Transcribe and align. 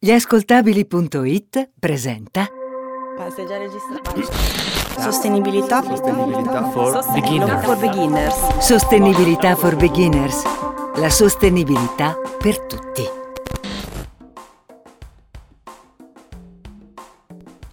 Gliascoltabili.it 0.00 1.70
presenta 1.76 2.46
Ah, 3.18 3.30
sei 3.30 3.46
già 3.48 3.58
registrato? 3.58 4.22
Sostenibilità. 5.00 5.82
Sostenibilità 5.82 6.70
for 6.70 6.92
Sostenibilità 7.02 7.58
for 7.58 7.78
beginners. 7.78 8.58
Sostenibilità 8.58 9.56
for 9.56 9.74
Beginners. 9.74 10.42
La 10.98 11.10
sostenibilità 11.10 12.16
per 12.38 12.60
tutti. 12.60 13.17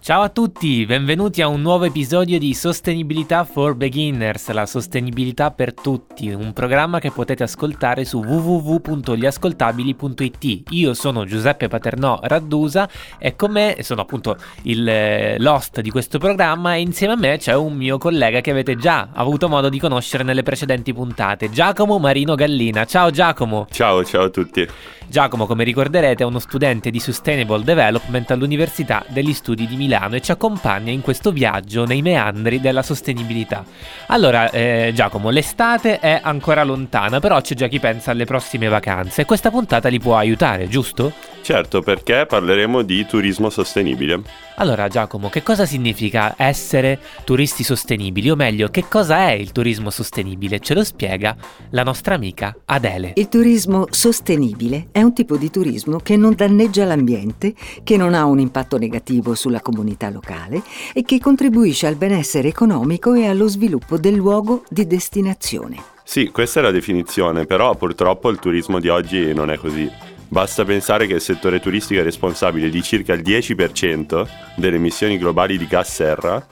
Ciao 0.06 0.22
a 0.22 0.28
tutti, 0.28 0.86
benvenuti 0.86 1.42
a 1.42 1.48
un 1.48 1.60
nuovo 1.60 1.84
episodio 1.84 2.38
di 2.38 2.54
Sostenibilità 2.54 3.42
for 3.42 3.74
Beginners, 3.74 4.52
la 4.52 4.64
sostenibilità 4.64 5.50
per 5.50 5.74
tutti, 5.74 6.28
un 6.28 6.52
programma 6.52 7.00
che 7.00 7.10
potete 7.10 7.42
ascoltare 7.42 8.04
su 8.04 8.20
www.gliascoltabili.it. 8.20 10.70
Io 10.70 10.94
sono 10.94 11.24
Giuseppe 11.24 11.66
Paternò 11.66 12.20
Raddusa 12.22 12.88
e 13.18 13.34
con 13.34 13.50
me 13.50 13.78
sono 13.80 14.02
appunto 14.02 14.36
il 14.62 14.88
eh, 14.88 15.40
l'host 15.40 15.80
di 15.80 15.90
questo 15.90 16.18
programma 16.18 16.76
e 16.76 16.82
insieme 16.82 17.14
a 17.14 17.16
me 17.16 17.38
c'è 17.38 17.56
un 17.56 17.74
mio 17.74 17.98
collega 17.98 18.40
che 18.40 18.52
avete 18.52 18.76
già 18.76 19.08
avuto 19.12 19.48
modo 19.48 19.68
di 19.68 19.80
conoscere 19.80 20.22
nelle 20.22 20.44
precedenti 20.44 20.94
puntate, 20.94 21.50
Giacomo 21.50 21.98
Marino 21.98 22.36
Gallina. 22.36 22.84
Ciao 22.84 23.10
Giacomo! 23.10 23.66
Ciao, 23.72 24.04
ciao 24.04 24.26
a 24.26 24.28
tutti. 24.28 24.64
Giacomo, 25.08 25.46
come 25.46 25.62
ricorderete, 25.64 26.22
è 26.22 26.26
uno 26.26 26.40
studente 26.40 26.90
di 26.90 27.00
Sustainable 27.00 27.64
Development 27.64 28.30
all'Università 28.30 29.04
degli 29.08 29.32
Studi 29.32 29.66
di 29.66 29.76
Milano 29.76 29.95
e 29.96 30.20
ci 30.20 30.30
accompagna 30.30 30.92
in 30.92 31.00
questo 31.00 31.32
viaggio 31.32 31.84
nei 31.84 32.02
meandri 32.02 32.60
della 32.60 32.82
sostenibilità. 32.82 33.64
Allora, 34.08 34.50
eh, 34.50 34.92
Giacomo, 34.94 35.30
l'estate 35.30 35.98
è 35.98 36.20
ancora 36.22 36.62
lontana, 36.64 37.18
però 37.18 37.40
c'è 37.40 37.54
già 37.54 37.66
chi 37.66 37.80
pensa 37.80 38.10
alle 38.10 38.26
prossime 38.26 38.68
vacanze 38.68 39.22
e 39.22 39.24
questa 39.24 39.50
puntata 39.50 39.88
li 39.88 39.98
può 39.98 40.16
aiutare, 40.16 40.68
giusto? 40.68 41.12
Certo, 41.42 41.80
perché 41.80 42.26
parleremo 42.28 42.82
di 42.82 43.06
turismo 43.06 43.50
sostenibile. 43.50 44.20
Allora, 44.56 44.88
Giacomo, 44.88 45.28
che 45.28 45.42
cosa 45.42 45.64
significa 45.64 46.34
essere 46.36 46.98
turisti 47.24 47.62
sostenibili? 47.62 48.30
O 48.30 48.36
meglio, 48.36 48.68
che 48.68 48.86
cosa 48.88 49.28
è 49.28 49.32
il 49.32 49.52
turismo 49.52 49.90
sostenibile? 49.90 50.60
Ce 50.60 50.74
lo 50.74 50.82
spiega 50.82 51.36
la 51.70 51.82
nostra 51.82 52.14
amica 52.14 52.56
Adele. 52.64 53.12
Il 53.14 53.28
turismo 53.28 53.86
sostenibile 53.90 54.88
è 54.92 55.02
un 55.02 55.12
tipo 55.12 55.36
di 55.36 55.50
turismo 55.50 55.98
che 55.98 56.16
non 56.16 56.34
danneggia 56.34 56.84
l'ambiente, 56.84 57.54
che 57.84 57.96
non 57.96 58.14
ha 58.14 58.24
un 58.24 58.40
impatto 58.40 58.76
negativo 58.78 59.34
sulla 59.34 59.60
comunità 59.60 59.85
locale 60.10 60.62
e 60.92 61.02
che 61.02 61.20
contribuisce 61.20 61.86
al 61.86 61.96
benessere 61.96 62.48
economico 62.48 63.14
e 63.14 63.26
allo 63.26 63.48
sviluppo 63.48 63.98
del 63.98 64.14
luogo 64.14 64.64
di 64.68 64.86
destinazione. 64.86 65.94
Sì, 66.02 66.30
questa 66.30 66.60
è 66.60 66.62
la 66.62 66.70
definizione, 66.70 67.46
però 67.46 67.74
purtroppo 67.74 68.28
il 68.28 68.38
turismo 68.38 68.78
di 68.80 68.88
oggi 68.88 69.34
non 69.34 69.50
è 69.50 69.56
così. 69.56 69.90
Basta 70.28 70.64
pensare 70.64 71.06
che 71.06 71.14
il 71.14 71.20
settore 71.20 71.60
turistico 71.60 72.00
è 72.00 72.02
responsabile 72.02 72.68
di 72.68 72.82
circa 72.82 73.12
il 73.12 73.22
10% 73.22 74.26
delle 74.56 74.76
emissioni 74.76 75.18
globali 75.18 75.56
di 75.56 75.66
gas 75.66 75.94
serra, 75.94 76.44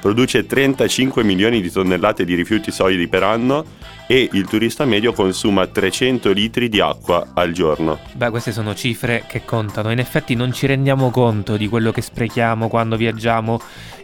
produce 0.00 0.46
35 0.46 1.22
milioni 1.22 1.60
di 1.60 1.70
tonnellate 1.70 2.24
di 2.24 2.34
rifiuti 2.34 2.70
solidi 2.70 3.08
per 3.08 3.22
anno 3.22 3.64
e 4.10 4.28
il 4.32 4.46
turista 4.48 4.84
medio 4.84 5.12
consuma 5.12 5.68
300 5.68 6.32
litri 6.32 6.68
di 6.68 6.80
acqua 6.80 7.28
al 7.32 7.52
giorno. 7.52 8.00
Beh, 8.14 8.30
queste 8.30 8.50
sono 8.50 8.74
cifre 8.74 9.24
che 9.28 9.44
contano. 9.44 9.92
In 9.92 10.00
effetti 10.00 10.34
non 10.34 10.52
ci 10.52 10.66
rendiamo 10.66 11.10
conto 11.10 11.56
di 11.56 11.68
quello 11.68 11.92
che 11.92 12.02
sprechiamo 12.02 12.68
quando 12.68 12.96
viaggiamo 12.96 13.60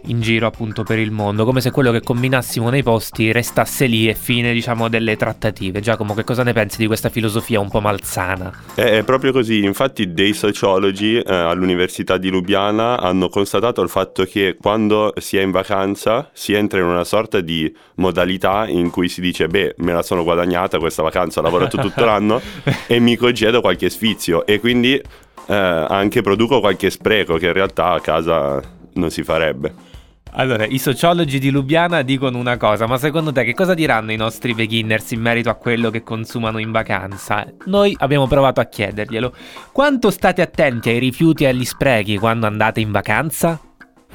in 0.06 0.20
giro 0.20 0.46
appunto 0.46 0.82
per 0.82 0.98
il 0.98 1.10
mondo, 1.10 1.44
come 1.44 1.60
se 1.60 1.70
quello 1.70 1.90
che 1.90 2.00
combinassimo 2.00 2.70
nei 2.70 2.82
posti 2.82 3.32
restasse 3.32 3.86
lì 3.86 4.08
e 4.08 4.14
fine, 4.14 4.52
diciamo, 4.52 4.88
delle 4.88 5.16
trattative. 5.16 5.80
Giacomo, 5.80 6.14
che 6.14 6.24
cosa 6.24 6.42
ne 6.42 6.52
pensi 6.52 6.78
di 6.78 6.86
questa 6.86 7.08
filosofia 7.08 7.60
un 7.60 7.68
po' 7.68 7.80
malsana? 7.80 8.52
È, 8.74 8.82
è 8.82 9.02
proprio 9.02 9.32
così, 9.32 9.64
infatti 9.64 10.12
dei 10.12 10.32
sociologi 10.32 11.18
eh, 11.18 11.34
all'Università 11.34 12.16
di 12.16 12.28
Lubiana 12.28 13.00
hanno 13.00 13.28
constatato 13.28 13.82
il 13.82 13.88
fatto 13.88 14.24
che 14.24 14.56
quando 14.60 15.12
si 15.18 15.36
è 15.36 15.42
in 15.42 15.50
vacanza 15.50 15.85
si 15.94 16.52
entra 16.52 16.78
in 16.80 16.86
una 16.86 17.04
sorta 17.04 17.40
di 17.40 17.74
modalità 17.96 18.66
in 18.66 18.90
cui 18.90 19.08
si 19.08 19.20
dice 19.20 19.46
beh, 19.46 19.76
me 19.78 19.92
la 19.92 20.02
sono 20.02 20.24
guadagnata 20.24 20.78
questa 20.78 21.02
vacanza, 21.02 21.40
ho 21.40 21.42
lavorato 21.42 21.76
tutto 21.78 22.04
l'anno 22.06 22.40
e 22.86 22.98
mi 22.98 23.16
concedo 23.16 23.60
qualche 23.60 23.90
sfizio 23.90 24.44
e 24.46 24.58
quindi 24.58 24.94
eh, 24.94 25.54
anche 25.54 26.22
produco 26.22 26.60
qualche 26.60 26.90
spreco 26.90 27.36
che 27.36 27.46
in 27.46 27.52
realtà 27.52 27.92
a 27.92 28.00
casa 28.00 28.60
non 28.94 29.10
si 29.10 29.22
farebbe. 29.22 29.94
Allora, 30.38 30.66
i 30.66 30.78
sociologi 30.78 31.38
di 31.38 31.50
Lubiana 31.50 32.02
dicono 32.02 32.36
una 32.36 32.58
cosa, 32.58 32.86
ma 32.86 32.98
secondo 32.98 33.32
te 33.32 33.42
che 33.42 33.54
cosa 33.54 33.72
diranno 33.72 34.12
i 34.12 34.16
nostri 34.16 34.52
beginners 34.52 35.12
in 35.12 35.20
merito 35.22 35.48
a 35.48 35.54
quello 35.54 35.88
che 35.88 36.02
consumano 36.02 36.58
in 36.58 36.72
vacanza? 36.72 37.46
Noi 37.66 37.96
abbiamo 38.00 38.26
provato 38.26 38.60
a 38.60 38.64
chiederglielo. 38.64 39.32
Quanto 39.72 40.10
state 40.10 40.42
attenti 40.42 40.90
ai 40.90 40.98
rifiuti 40.98 41.44
e 41.44 41.48
agli 41.48 41.64
sprechi 41.64 42.18
quando 42.18 42.46
andate 42.46 42.80
in 42.80 42.90
vacanza? 42.90 43.58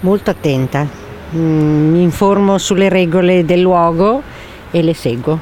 Molto 0.02 0.30
attenta, 0.30 0.88
mi 1.32 2.02
informo 2.02 2.58
sulle 2.58 2.90
regole 2.90 3.46
del 3.46 3.62
luogo 3.62 4.22
e 4.72 4.82
le 4.82 4.94
seguo. 4.94 5.40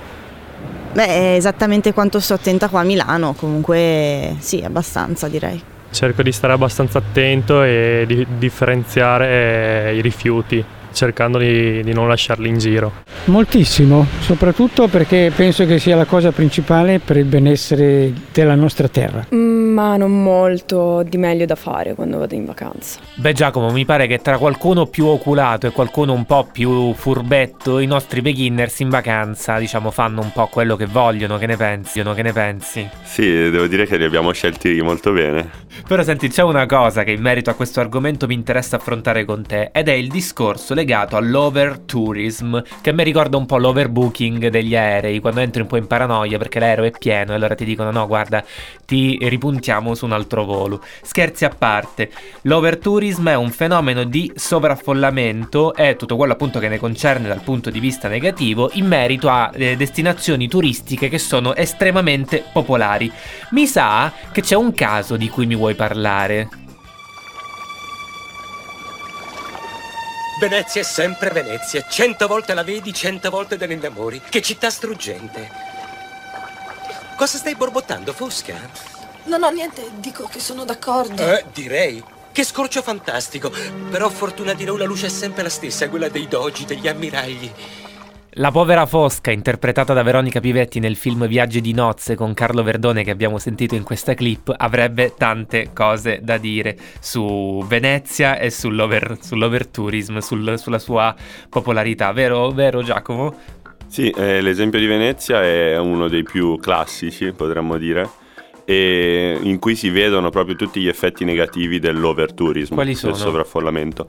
Beh, 0.91 1.05
è 1.05 1.35
esattamente 1.35 1.93
quanto 1.93 2.19
sto 2.19 2.33
attenta 2.33 2.67
qua 2.67 2.81
a 2.81 2.83
Milano, 2.83 3.33
comunque 3.33 4.35
sì, 4.39 4.61
abbastanza 4.63 5.27
direi. 5.27 5.61
Cerco 5.91 6.21
di 6.23 6.31
stare 6.31 6.53
abbastanza 6.53 6.97
attento 6.97 7.63
e 7.63 8.05
di 8.07 8.25
differenziare 8.37 9.87
eh, 9.87 9.95
i 9.97 10.01
rifiuti, 10.01 10.63
cercando 10.91 11.37
di, 11.37 11.83
di 11.83 11.93
non 11.93 12.07
lasciarli 12.07 12.47
in 12.47 12.57
giro. 12.57 12.91
Moltissimo, 13.25 14.05
soprattutto 14.19 14.87
perché 14.87 15.31
penso 15.35 15.65
che 15.65 15.77
sia 15.77 15.95
la 15.95 16.05
cosa 16.05 16.31
principale 16.31 16.99
per 16.99 17.17
il 17.17 17.25
benessere 17.25 18.11
della 18.31 18.55
nostra 18.55 18.87
terra. 18.87 19.27
Mm, 19.33 19.68
Ma 19.69 19.97
non 19.97 20.23
molto, 20.23 21.03
di 21.03 21.17
meglio 21.17 21.45
da 21.45 21.55
fare 21.55 21.93
quando 21.93 22.17
vado 22.17 22.33
in 22.33 22.45
vacanza. 22.45 22.99
Beh 23.15 23.33
Giacomo, 23.33 23.71
mi 23.71 23.85
pare 23.85 24.07
che 24.07 24.19
tra 24.19 24.37
qualcuno 24.37 24.87
più 24.87 25.05
oculato 25.05 25.67
e 25.67 25.71
qualcuno 25.71 26.13
un 26.13 26.25
po' 26.25 26.47
più 26.51 26.93
furbetto, 26.93 27.79
i 27.79 27.85
nostri 27.85 28.21
beginners 28.21 28.79
in 28.79 28.89
vacanza, 28.89 29.59
diciamo, 29.59 29.91
fanno 29.91 30.21
un 30.21 30.31
po' 30.31 30.47
quello 30.47 30.75
che 30.75 30.85
vogliono, 30.85 31.37
che 31.37 31.45
ne 31.45 31.55
pensi? 31.55 32.01
Che 32.01 32.23
ne 32.23 32.33
pensi? 32.33 32.89
Sì, 33.03 33.25
devo 33.49 33.67
dire 33.67 33.85
che 33.85 33.97
li 33.97 34.05
abbiamo 34.05 34.31
scelti 34.31 34.81
molto 34.81 35.11
bene. 35.11 35.49
Però 35.87 36.01
senti, 36.03 36.29
c'è 36.29 36.43
una 36.43 36.65
cosa 36.65 37.03
che 37.03 37.11
in 37.11 37.21
merito 37.21 37.49
a 37.49 37.53
questo 37.53 37.79
argomento 37.79 38.25
mi 38.27 38.33
interessa 38.33 38.77
affrontare 38.77 39.23
con 39.25 39.45
te 39.45 39.69
ed 39.71 39.87
è 39.87 39.93
il 39.93 40.09
discorso 40.09 40.73
legato 40.73 41.15
all'overtourism, 41.15 42.61
che 42.81 42.89
a 42.89 42.93
me 42.93 43.03
ricorda 43.03 43.37
un 43.37 43.45
po' 43.45 43.57
l'overbooking 43.57 44.47
degli 44.47 44.75
aerei, 44.75 45.19
quando 45.19 45.41
entri 45.41 45.61
un 45.61 45.67
po' 45.67 45.77
in 45.77 45.87
paranoia 45.87 46.37
perché 46.37 46.59
l'aereo 46.59 46.85
è 46.85 46.91
pieno 46.91 47.31
e 47.31 47.35
allora 47.35 47.55
ti 47.55 47.65
dicono 47.65 47.91
no, 47.91 48.07
guarda, 48.07 48.43
ti 48.85 49.17
ripuntiamo 49.59 49.93
su 49.93 50.05
un 50.05 50.13
altro 50.13 50.45
volo. 50.45 50.81
Scherzi 51.01 51.45
a 51.45 51.49
parte, 51.49 52.09
l'overtourism 52.43 53.29
è 53.29 53.35
un 53.35 53.51
fenomeno 53.51 54.05
di 54.05 54.31
sovraffollamento 54.33 55.75
e 55.75 55.95
tutto 55.97 56.15
quello 56.15 56.33
appunto 56.33 56.59
che 56.59 56.69
ne 56.69 56.79
concerne 56.79 57.27
dal 57.27 57.41
punto 57.41 57.69
di 57.69 57.79
vista 57.79 58.07
negativo 58.07 58.69
in 58.73 58.87
merito 58.87 59.29
a 59.29 59.51
eh, 59.53 59.75
destinazioni 59.75 60.47
turistiche 60.47 61.09
che 61.09 61.19
sono 61.19 61.53
estremamente 61.55 62.43
popolari. 62.51 63.11
Mi 63.51 63.67
sa 63.67 64.11
che 64.31 64.41
c'è 64.41 64.55
un 64.55 64.73
caso 64.73 65.17
di 65.17 65.29
cui 65.29 65.45
mi 65.45 65.55
vuoi 65.55 65.75
parlare. 65.75 66.49
Venezia 70.39 70.79
è 70.79 70.85
sempre 70.85 71.31
Venezia. 71.31 71.85
Cento 71.89 72.25
volte 72.25 72.53
la 72.53 72.63
vedi, 72.63 72.93
cento 72.93 73.29
volte 73.29 73.57
te 73.57 73.67
ne 73.67 73.73
innamori. 73.73 74.21
Che 74.29 74.41
città 74.41 74.69
struggente. 74.69 75.67
Cosa 77.17 77.37
stai 77.37 77.55
borbottando, 77.55 78.13
Fosca? 78.13 78.98
Non 79.29 79.43
ho 79.43 79.49
niente, 79.51 79.83
dico 79.99 80.27
che 80.27 80.39
sono 80.39 80.65
d'accordo. 80.65 81.21
Eh, 81.21 81.45
direi. 81.53 82.03
Che 82.31 82.43
scorcio 82.43 82.81
fantastico. 82.81 83.51
Però 83.91 84.09
fortuna 84.09 84.55
di 84.55 84.65
noi 84.65 84.79
la 84.79 84.85
luce 84.85 85.05
è 85.05 85.09
sempre 85.09 85.43
la 85.43 85.49
stessa, 85.49 85.87
quella 85.87 86.09
dei 86.09 86.27
dogi, 86.27 86.65
degli 86.65 86.87
ammiragli. 86.87 87.51
La 88.33 88.49
povera 88.49 88.87
Fosca, 88.87 89.29
interpretata 89.29 89.93
da 89.93 90.01
Veronica 90.01 90.39
Pivetti 90.39 90.79
nel 90.79 90.95
film 90.95 91.27
Viaggi 91.27 91.61
di 91.61 91.73
nozze 91.73 92.15
con 92.15 92.33
Carlo 92.33 92.63
Verdone 92.63 93.03
che 93.03 93.11
abbiamo 93.11 93.37
sentito 93.37 93.75
in 93.75 93.83
questa 93.83 94.15
clip, 94.15 94.51
avrebbe 94.55 95.13
tante 95.15 95.69
cose 95.73 96.21
da 96.23 96.39
dire 96.39 96.75
su 96.99 97.63
Venezia 97.67 98.39
e 98.39 98.49
sull'over, 98.49 99.17
sull'overtourism, 99.21 100.17
sul- 100.19 100.57
sulla 100.57 100.79
sua 100.79 101.15
popolarità, 101.49 102.11
vero, 102.13 102.49
vero 102.49 102.81
Giacomo? 102.81 103.35
Sì, 103.85 104.09
eh, 104.09 104.41
l'esempio 104.41 104.79
di 104.79 104.87
Venezia 104.87 105.43
è 105.43 105.77
uno 105.77 106.07
dei 106.07 106.23
più 106.23 106.57
classici, 106.57 107.31
potremmo 107.33 107.77
dire, 107.77 108.09
e 108.69 109.35
in 109.41 109.57
cui 109.57 109.75
si 109.75 109.89
vedono 109.89 110.29
proprio 110.29 110.55
tutti 110.55 110.79
gli 110.79 110.87
effetti 110.87 111.25
negativi 111.25 111.79
dell'overtourism, 111.79 112.75
Quali 112.75 112.93
sono? 112.93 113.13
del 113.13 113.21
sovraffollamento. 113.21 114.05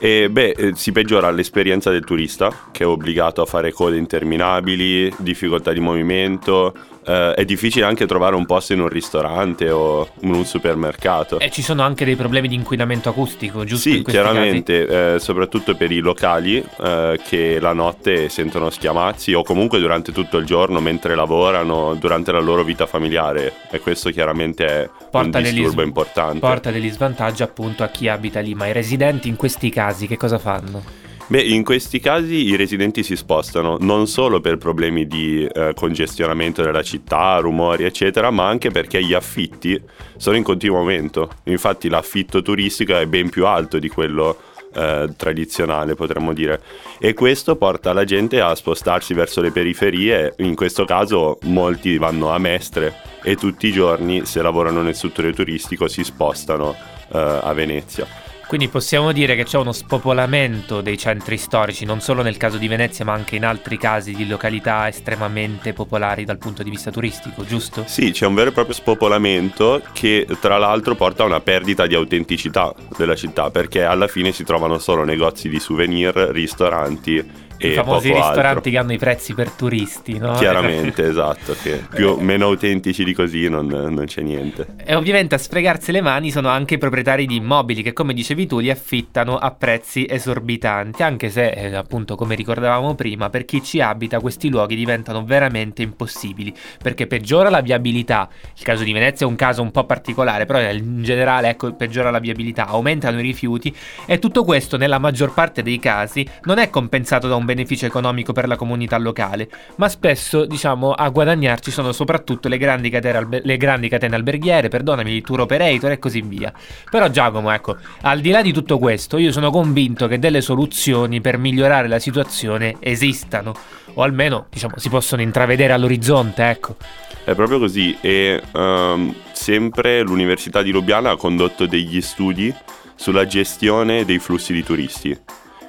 E 0.00 0.28
beh, 0.28 0.54
eh, 0.58 0.72
si 0.74 0.90
peggiora 0.90 1.30
l'esperienza 1.30 1.88
del 1.92 2.02
turista, 2.04 2.50
che 2.72 2.82
è 2.82 2.86
obbligato 2.88 3.42
a 3.42 3.46
fare 3.46 3.70
code 3.70 3.96
interminabili, 3.98 5.14
difficoltà 5.18 5.72
di 5.72 5.78
movimento, 5.78 6.74
eh, 7.04 7.34
è 7.34 7.44
difficile 7.44 7.84
anche 7.84 8.06
trovare 8.06 8.34
un 8.36 8.46
posto 8.46 8.72
in 8.72 8.80
un 8.80 8.88
ristorante 8.88 9.70
o 9.70 10.08
in 10.20 10.34
un 10.34 10.44
supermercato. 10.44 11.38
E 11.38 11.50
ci 11.50 11.62
sono 11.62 11.82
anche 11.82 12.04
dei 12.04 12.16
problemi 12.16 12.48
di 12.48 12.54
inquinamento 12.54 13.08
acustico, 13.08 13.64
giusto? 13.64 13.88
Sì, 13.88 14.02
chiaramente, 14.02 15.14
eh, 15.14 15.18
soprattutto 15.18 15.74
per 15.74 15.90
i 15.90 15.98
locali 15.98 16.64
eh, 16.82 17.20
che 17.26 17.58
la 17.60 17.72
notte 17.72 18.28
sentono 18.28 18.70
schiamazzi 18.70 19.32
o 19.34 19.42
comunque 19.42 19.78
durante 19.78 20.12
tutto 20.12 20.36
il 20.36 20.46
giorno 20.46 20.80
mentre 20.80 21.14
lavorano, 21.14 21.94
durante 21.94 22.32
la 22.32 22.40
loro 22.40 22.64
vita 22.64 22.86
familiare 22.86 23.54
e 23.70 23.80
questo 23.80 24.10
chiaramente 24.10 24.66
è 24.66 24.90
porta 25.10 25.38
un 25.38 25.44
disturbo 25.44 25.76
degli, 25.76 25.86
importante. 25.86 26.38
Porta 26.38 26.70
degli 26.70 26.90
svantaggi 26.90 27.42
appunto 27.42 27.82
a 27.82 27.88
chi 27.88 28.08
abita 28.08 28.40
lì, 28.40 28.54
ma 28.54 28.66
i 28.66 28.72
residenti 28.72 29.28
in 29.28 29.36
questi 29.36 29.70
casi 29.70 30.06
che 30.06 30.16
cosa 30.16 30.38
fanno? 30.38 31.02
Beh, 31.28 31.40
in 31.40 31.64
questi 31.64 31.98
casi 31.98 32.48
i 32.48 32.56
residenti 32.56 33.02
si 33.02 33.16
spostano 33.16 33.78
non 33.80 34.06
solo 34.06 34.40
per 34.40 34.58
problemi 34.58 35.06
di 35.06 35.46
eh, 35.46 35.72
congestionamento 35.74 36.62
della 36.62 36.82
città, 36.82 37.38
rumori, 37.38 37.84
eccetera, 37.84 38.30
ma 38.30 38.48
anche 38.48 38.70
perché 38.70 39.02
gli 39.02 39.14
affitti 39.14 39.80
sono 40.16 40.36
in 40.36 40.42
continuo 40.42 40.78
aumento. 40.78 41.30
Infatti 41.44 41.88
l'affitto 41.88 42.42
turistico 42.42 42.96
è 42.96 43.06
ben 43.06 43.30
più 43.30 43.46
alto 43.46 43.78
di 43.78 43.88
quello 43.88 44.36
eh, 44.74 45.08
tradizionale, 45.16 45.94
potremmo 45.94 46.32
dire. 46.32 46.60
E 46.98 47.14
questo 47.14 47.56
porta 47.56 47.92
la 47.92 48.04
gente 48.04 48.40
a 48.40 48.54
spostarsi 48.54 49.14
verso 49.14 49.40
le 49.40 49.52
periferie, 49.52 50.34
in 50.38 50.54
questo 50.54 50.84
caso 50.84 51.38
molti 51.42 51.98
vanno 51.98 52.30
a 52.30 52.38
Mestre 52.38 52.94
e 53.22 53.36
tutti 53.36 53.68
i 53.68 53.72
giorni, 53.72 54.26
se 54.26 54.42
lavorano 54.42 54.82
nel 54.82 54.96
settore 54.96 55.32
turistico, 55.32 55.88
si 55.88 56.04
spostano 56.04 56.74
eh, 57.12 57.18
a 57.18 57.52
Venezia. 57.54 58.21
Quindi 58.52 58.68
possiamo 58.68 59.12
dire 59.12 59.34
che 59.34 59.44
c'è 59.44 59.56
uno 59.56 59.72
spopolamento 59.72 60.82
dei 60.82 60.98
centri 60.98 61.38
storici, 61.38 61.86
non 61.86 62.02
solo 62.02 62.20
nel 62.20 62.36
caso 62.36 62.58
di 62.58 62.68
Venezia, 62.68 63.02
ma 63.02 63.14
anche 63.14 63.36
in 63.36 63.46
altri 63.46 63.78
casi 63.78 64.12
di 64.12 64.28
località 64.28 64.88
estremamente 64.88 65.72
popolari 65.72 66.26
dal 66.26 66.36
punto 66.36 66.62
di 66.62 66.68
vista 66.68 66.90
turistico, 66.90 67.46
giusto? 67.46 67.84
Sì, 67.86 68.10
c'è 68.10 68.26
un 68.26 68.34
vero 68.34 68.50
e 68.50 68.52
proprio 68.52 68.74
spopolamento 68.74 69.80
che 69.94 70.26
tra 70.38 70.58
l'altro 70.58 70.94
porta 70.96 71.22
a 71.22 71.26
una 71.26 71.40
perdita 71.40 71.86
di 71.86 71.94
autenticità 71.94 72.74
della 72.94 73.14
città, 73.14 73.50
perché 73.50 73.84
alla 73.84 74.06
fine 74.06 74.32
si 74.32 74.44
trovano 74.44 74.78
solo 74.78 75.02
negozi 75.02 75.48
di 75.48 75.58
souvenir, 75.58 76.12
ristoranti 76.14 77.26
i 77.68 77.74
famosi 77.74 78.12
ristoranti 78.12 78.46
altro. 78.46 78.70
che 78.70 78.78
hanno 78.78 78.92
i 78.92 78.98
prezzi 78.98 79.34
per 79.34 79.50
turisti, 79.50 80.18
no? 80.18 80.34
Chiaramente, 80.34 81.06
esatto, 81.08 81.54
che 81.60 81.82
più 81.94 82.16
meno 82.16 82.46
autentici 82.46 83.04
di 83.04 83.12
così 83.12 83.48
non, 83.48 83.66
non, 83.66 84.04
c'è 84.06 84.22
niente. 84.22 84.66
E 84.84 84.94
ovviamente 84.94 85.34
a 85.34 85.38
sfregarsi 85.38 85.92
le 85.92 86.00
mani 86.00 86.30
sono 86.30 86.48
anche 86.48 86.74
i 86.74 86.78
proprietari 86.78 87.26
di 87.26 87.36
immobili 87.36 87.82
che, 87.82 87.92
come 87.92 88.14
dicevi 88.14 88.46
tu, 88.46 88.58
li 88.58 88.70
affittano 88.70 89.36
a 89.36 89.50
prezzi 89.50 90.06
esorbitanti, 90.08 91.02
anche 91.02 91.30
se, 91.30 91.48
eh, 91.50 91.74
appunto, 91.74 92.16
come 92.16 92.34
ricordavamo 92.34 92.94
prima, 92.94 93.30
per 93.30 93.44
chi 93.44 93.62
ci 93.62 93.80
abita 93.80 94.20
questi 94.20 94.48
luoghi 94.48 94.76
diventano 94.76 95.24
veramente 95.24 95.82
impossibili, 95.82 96.54
perché 96.82 97.06
peggiora 97.06 97.50
la 97.50 97.60
viabilità. 97.60 98.28
Il 98.56 98.64
caso 98.64 98.84
di 98.84 98.92
Venezia 98.92 99.26
è 99.26 99.28
un 99.28 99.36
caso 99.36 99.62
un 99.62 99.70
po' 99.70 99.84
particolare, 99.84 100.46
però 100.46 100.60
in 100.60 101.02
generale, 101.02 101.48
ecco, 101.50 101.72
peggiora 101.74 102.10
la 102.10 102.18
viabilità, 102.18 102.66
aumentano 102.66 103.18
i 103.18 103.22
rifiuti 103.22 103.74
e 104.06 104.18
tutto 104.18 104.44
questo, 104.44 104.76
nella 104.76 104.98
maggior 104.98 105.32
parte 105.32 105.62
dei 105.62 105.78
casi, 105.78 106.26
non 106.42 106.58
è 106.58 106.70
compensato 106.70 107.28
da 107.28 107.36
un 107.36 107.44
beneficio 107.54 107.86
economico 107.86 108.32
per 108.32 108.48
la 108.48 108.56
comunità 108.56 108.96
locale, 108.98 109.48
ma 109.76 109.88
spesso, 109.88 110.46
diciamo, 110.46 110.92
a 110.92 111.08
guadagnarci 111.10 111.70
sono 111.70 111.92
soprattutto 111.92 112.48
le 112.48 112.56
grandi 112.56 112.88
catene, 112.90 113.18
alber- 113.18 113.44
le 113.44 113.56
grandi 113.56 113.88
catene 113.88 114.16
alberghiere, 114.16 114.68
perdonami, 114.68 115.12
i 115.12 115.20
tour 115.20 115.40
operator 115.40 115.90
e 115.90 115.98
così 115.98 116.22
via. 116.22 116.52
Però 116.90 117.08
Giacomo, 117.08 117.50
ecco, 117.50 117.76
al 118.02 118.20
di 118.20 118.30
là 118.30 118.42
di 118.42 118.52
tutto 118.52 118.78
questo, 118.78 119.18
io 119.18 119.32
sono 119.32 119.50
convinto 119.50 120.08
che 120.08 120.18
delle 120.18 120.40
soluzioni 120.40 121.20
per 121.20 121.36
migliorare 121.38 121.88
la 121.88 121.98
situazione 121.98 122.76
esistano, 122.80 123.54
o 123.94 124.02
almeno, 124.02 124.46
diciamo, 124.50 124.74
si 124.78 124.88
possono 124.88 125.22
intravedere 125.22 125.72
all'orizzonte, 125.72 126.48
ecco. 126.48 126.76
È 127.24 127.34
proprio 127.34 127.58
così 127.58 127.96
e 128.00 128.42
um, 128.52 129.14
sempre 129.32 130.02
l'Università 130.02 130.60
di 130.62 130.72
Lubiana 130.72 131.10
ha 131.10 131.16
condotto 131.16 131.66
degli 131.66 132.00
studi 132.00 132.52
sulla 132.96 133.26
gestione 133.26 134.04
dei 134.04 134.18
flussi 134.18 134.52
di 134.52 134.64
turisti 134.64 135.16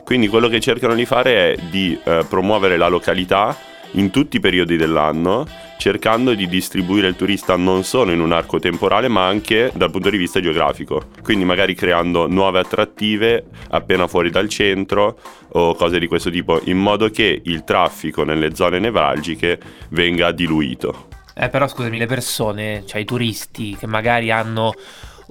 quindi 0.04 0.28
quello 0.28 0.48
che 0.48 0.60
cercano 0.60 0.96
di 0.96 1.06
fare 1.06 1.54
è 1.54 1.58
di 1.70 2.00
eh, 2.04 2.26
promuovere 2.28 2.78
la 2.78 2.88
località 2.88 3.56
in 3.94 4.10
tutti 4.10 4.38
i 4.38 4.40
periodi 4.40 4.76
dell'anno, 4.76 5.46
cercando 5.78 6.34
di 6.34 6.48
distribuire 6.48 7.08
il 7.08 7.16
turista 7.16 7.56
non 7.56 7.84
solo 7.84 8.12
in 8.12 8.20
un 8.20 8.32
arco 8.32 8.60
temporale, 8.60 9.08
ma 9.08 9.26
anche 9.26 9.72
dal 9.76 9.92
punto 9.92 10.10
di 10.10 10.18
vista 10.18 10.40
geografico. 10.40 11.08
Quindi 11.22 11.46
magari 11.46 11.76
creando 11.76 12.28
nuove 12.28 12.60
attrattive 12.60 13.46
appena 13.70 14.08
fuori 14.08 14.30
dal 14.30 14.50
centro 14.50 15.18
o 15.50 15.76
cose 15.76 16.00
di 16.00 16.08
questo 16.08 16.30
tipo, 16.30 16.62
in 16.66 16.78
modo 16.78 17.10
che 17.10 17.42
il 17.44 17.64
traffico 17.64 18.24
nelle 18.24 18.56
zone 18.56 18.80
nevralgiche 18.80 19.60
venga 19.90 20.32
diluito. 20.32 21.08
Eh, 21.36 21.50
però 21.50 21.68
scusami, 21.68 21.98
le 21.98 22.06
persone, 22.06 22.84
cioè 22.86 23.02
i 23.02 23.06
turisti 23.06 23.76
che 23.76 23.88
magari 23.88 24.30
hanno 24.30 24.74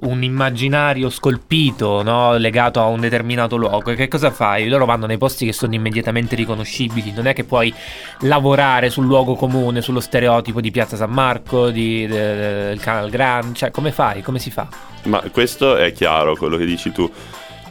un 0.00 0.22
immaginario 0.22 1.10
scolpito 1.10 2.02
no? 2.02 2.36
legato 2.36 2.80
a 2.80 2.86
un 2.86 3.00
determinato 3.00 3.56
luogo. 3.56 3.90
E 3.90 3.94
che 3.94 4.08
cosa 4.08 4.30
fai? 4.30 4.68
Loro 4.68 4.84
vanno 4.84 5.06
nei 5.06 5.18
posti 5.18 5.46
che 5.46 5.52
sono 5.52 5.74
immediatamente 5.74 6.34
riconoscibili. 6.34 7.12
Non 7.12 7.26
è 7.26 7.32
che 7.32 7.44
puoi 7.44 7.72
lavorare 8.20 8.90
sul 8.90 9.04
luogo 9.04 9.34
comune, 9.34 9.82
sullo 9.82 10.00
stereotipo 10.00 10.60
di 10.60 10.70
Piazza 10.70 10.96
San 10.96 11.10
Marco, 11.10 11.70
di, 11.70 12.06
del 12.06 12.80
Canal 12.80 13.10
Grand. 13.10 13.54
Cioè, 13.54 13.70
come 13.70 13.92
fai? 13.92 14.22
Come 14.22 14.38
si 14.38 14.50
fa? 14.50 14.68
Ma 15.04 15.20
questo 15.30 15.76
è 15.76 15.92
chiaro 15.92 16.36
quello 16.36 16.56
che 16.56 16.64
dici 16.64 16.90
tu. 16.92 17.10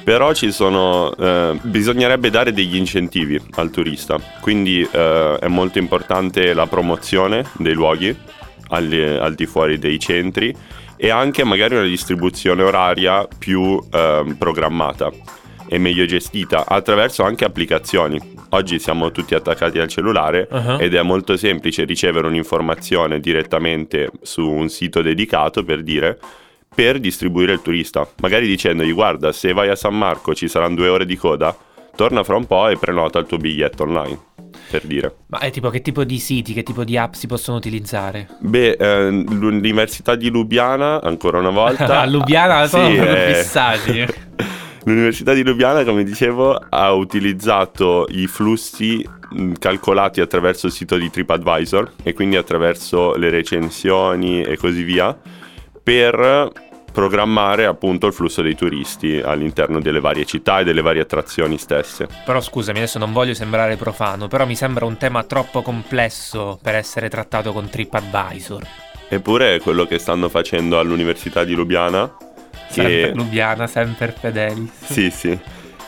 Però 0.04 0.34
ci 0.34 0.52
sono, 0.52 1.16
eh, 1.16 1.60
bisognerebbe 1.62 2.32
dare 2.32 2.52
degli 2.54 2.76
incentivi 2.76 3.40
al 3.52 3.70
turista, 3.70 4.20
quindi 4.40 4.82
eh, 4.82 5.38
è 5.40 5.48
molto 5.48 5.78
importante 5.78 6.54
la 6.54 6.66
promozione 6.66 7.46
dei 7.58 7.74
luoghi 7.74 8.16
al, 8.70 9.20
al 9.22 9.36
di 9.36 9.46
fuori 9.46 9.78
dei 9.78 10.00
centri 10.00 10.56
e 11.04 11.10
anche 11.10 11.44
magari 11.44 11.74
una 11.74 11.88
distribuzione 11.88 12.62
oraria 12.62 13.28
più 13.40 13.82
eh, 13.92 14.36
programmata 14.38 15.10
e 15.68 15.80
meglio 15.80 16.06
gestita 16.06 16.66
attraverso 16.68 17.24
anche 17.24 17.44
applicazioni. 17.44 18.20
Oggi 18.50 18.78
siamo 18.78 19.10
tutti 19.10 19.34
attaccati 19.34 19.80
al 19.80 19.88
cellulare 19.88 20.48
uh-huh. 20.48 20.78
ed 20.80 20.94
è 20.94 21.02
molto 21.02 21.38
semplice 21.38 21.86
ricevere 21.86 22.28
un'informazione 22.28 23.20
direttamente 23.20 24.12
su 24.22 24.48
un 24.48 24.70
sito 24.70 25.02
dedicato 25.02 25.64
per 25.64 25.82
dire 25.82 26.20
per 26.74 27.00
distribuire 27.00 27.54
il 27.54 27.64
turista, 27.64 28.08
magari 28.18 28.46
dicendogli 28.46 28.94
guarda 28.94 29.32
se 29.32 29.54
vai 29.54 29.70
a 29.70 29.76
San 29.76 29.98
Marco 29.98 30.36
ci 30.36 30.48
saranno 30.48 30.76
due 30.76 30.88
ore 30.88 31.06
di 31.08 31.16
coda, 31.16 31.58
torna 31.96 32.24
fra 32.24 32.36
un 32.36 32.46
po' 32.46 32.68
e 32.68 32.78
prenota 32.78 33.18
il 33.18 33.26
tuo 33.26 33.38
biglietto 33.38 33.84
online 33.84 34.30
per 34.72 34.86
dire. 34.86 35.14
Ma 35.28 35.40
è 35.40 35.52
tipo 35.52 35.70
che 35.70 35.82
tipo 35.82 36.06
di 36.06 36.18
siti, 36.18 36.54
che 36.54 36.64
tipo 36.64 36.84
di 36.86 36.98
app 36.98 37.14
si 37.14 37.28
possono 37.28 37.58
utilizzare? 37.58 38.28
Beh, 38.40 38.78
eh, 38.80 39.10
l'Università 39.10 40.16
di 40.16 40.30
Lubiana, 40.30 41.02
ancora 41.02 41.40
una 41.40 41.50
volta. 41.50 42.00
A 42.00 42.06
Lubiana 42.10 42.66
sono 42.68 42.88
sì, 42.88 42.96
eh... 42.96 43.34
fissati. 43.36 44.06
L'Università 44.86 45.34
di 45.34 45.44
Lubiana, 45.44 45.84
come 45.84 46.04
dicevo, 46.04 46.56
ha 46.56 46.92
utilizzato 46.94 48.08
i 48.10 48.26
flussi 48.26 49.08
calcolati 49.60 50.22
attraverso 50.22 50.68
il 50.68 50.72
sito 50.74 50.98
di 50.98 51.10
TripAdvisor 51.10 51.94
e 52.04 52.14
quindi 52.14 52.36
attraverso 52.36 53.16
le 53.16 53.30
recensioni 53.30 54.42
e 54.42 54.58
così 54.58 54.84
via 54.84 55.18
per 55.84 56.52
programmare 56.92 57.66
appunto 57.66 58.08
il 58.08 58.14
flusso 58.14 58.42
dei 58.42 58.56
turisti 58.56 59.20
all'interno 59.20 59.80
delle 59.80 60.00
varie 60.00 60.26
città 60.26 60.60
e 60.60 60.64
delle 60.64 60.82
varie 60.82 61.02
attrazioni 61.02 61.58
stesse. 61.58 62.08
Però 62.26 62.40
scusami, 62.40 62.80
adesso 62.80 63.00
non 63.00 63.14
voglio 63.14 63.34
sembrare 63.34 63.76
profano, 63.78 64.28
però 64.28 64.46
mi 64.46 64.56
sembra 64.56 64.86
un 64.86 64.98
tema 64.98 65.24
troppo 65.24 65.62
complesso 65.62 66.60
per 66.62 66.76
essere 66.76 67.10
trattato 67.10 67.54
con 67.54 67.70
TripAdvisor. 67.70 68.68
Eppure 69.08 69.56
è 69.56 69.60
quello 69.60 69.86
che 69.86 70.00
stanno 70.00 70.30
facendo 70.30 70.80
all'Università 70.80 71.44
di 71.44 71.54
Lubiana. 71.54 72.16
Che... 72.72 72.74
Sempre 72.74 73.14
Lubiana, 73.14 73.68
sempre 73.68 74.16
Fedelis. 74.18 74.72
Sì, 74.84 75.10
sì. 75.10 75.38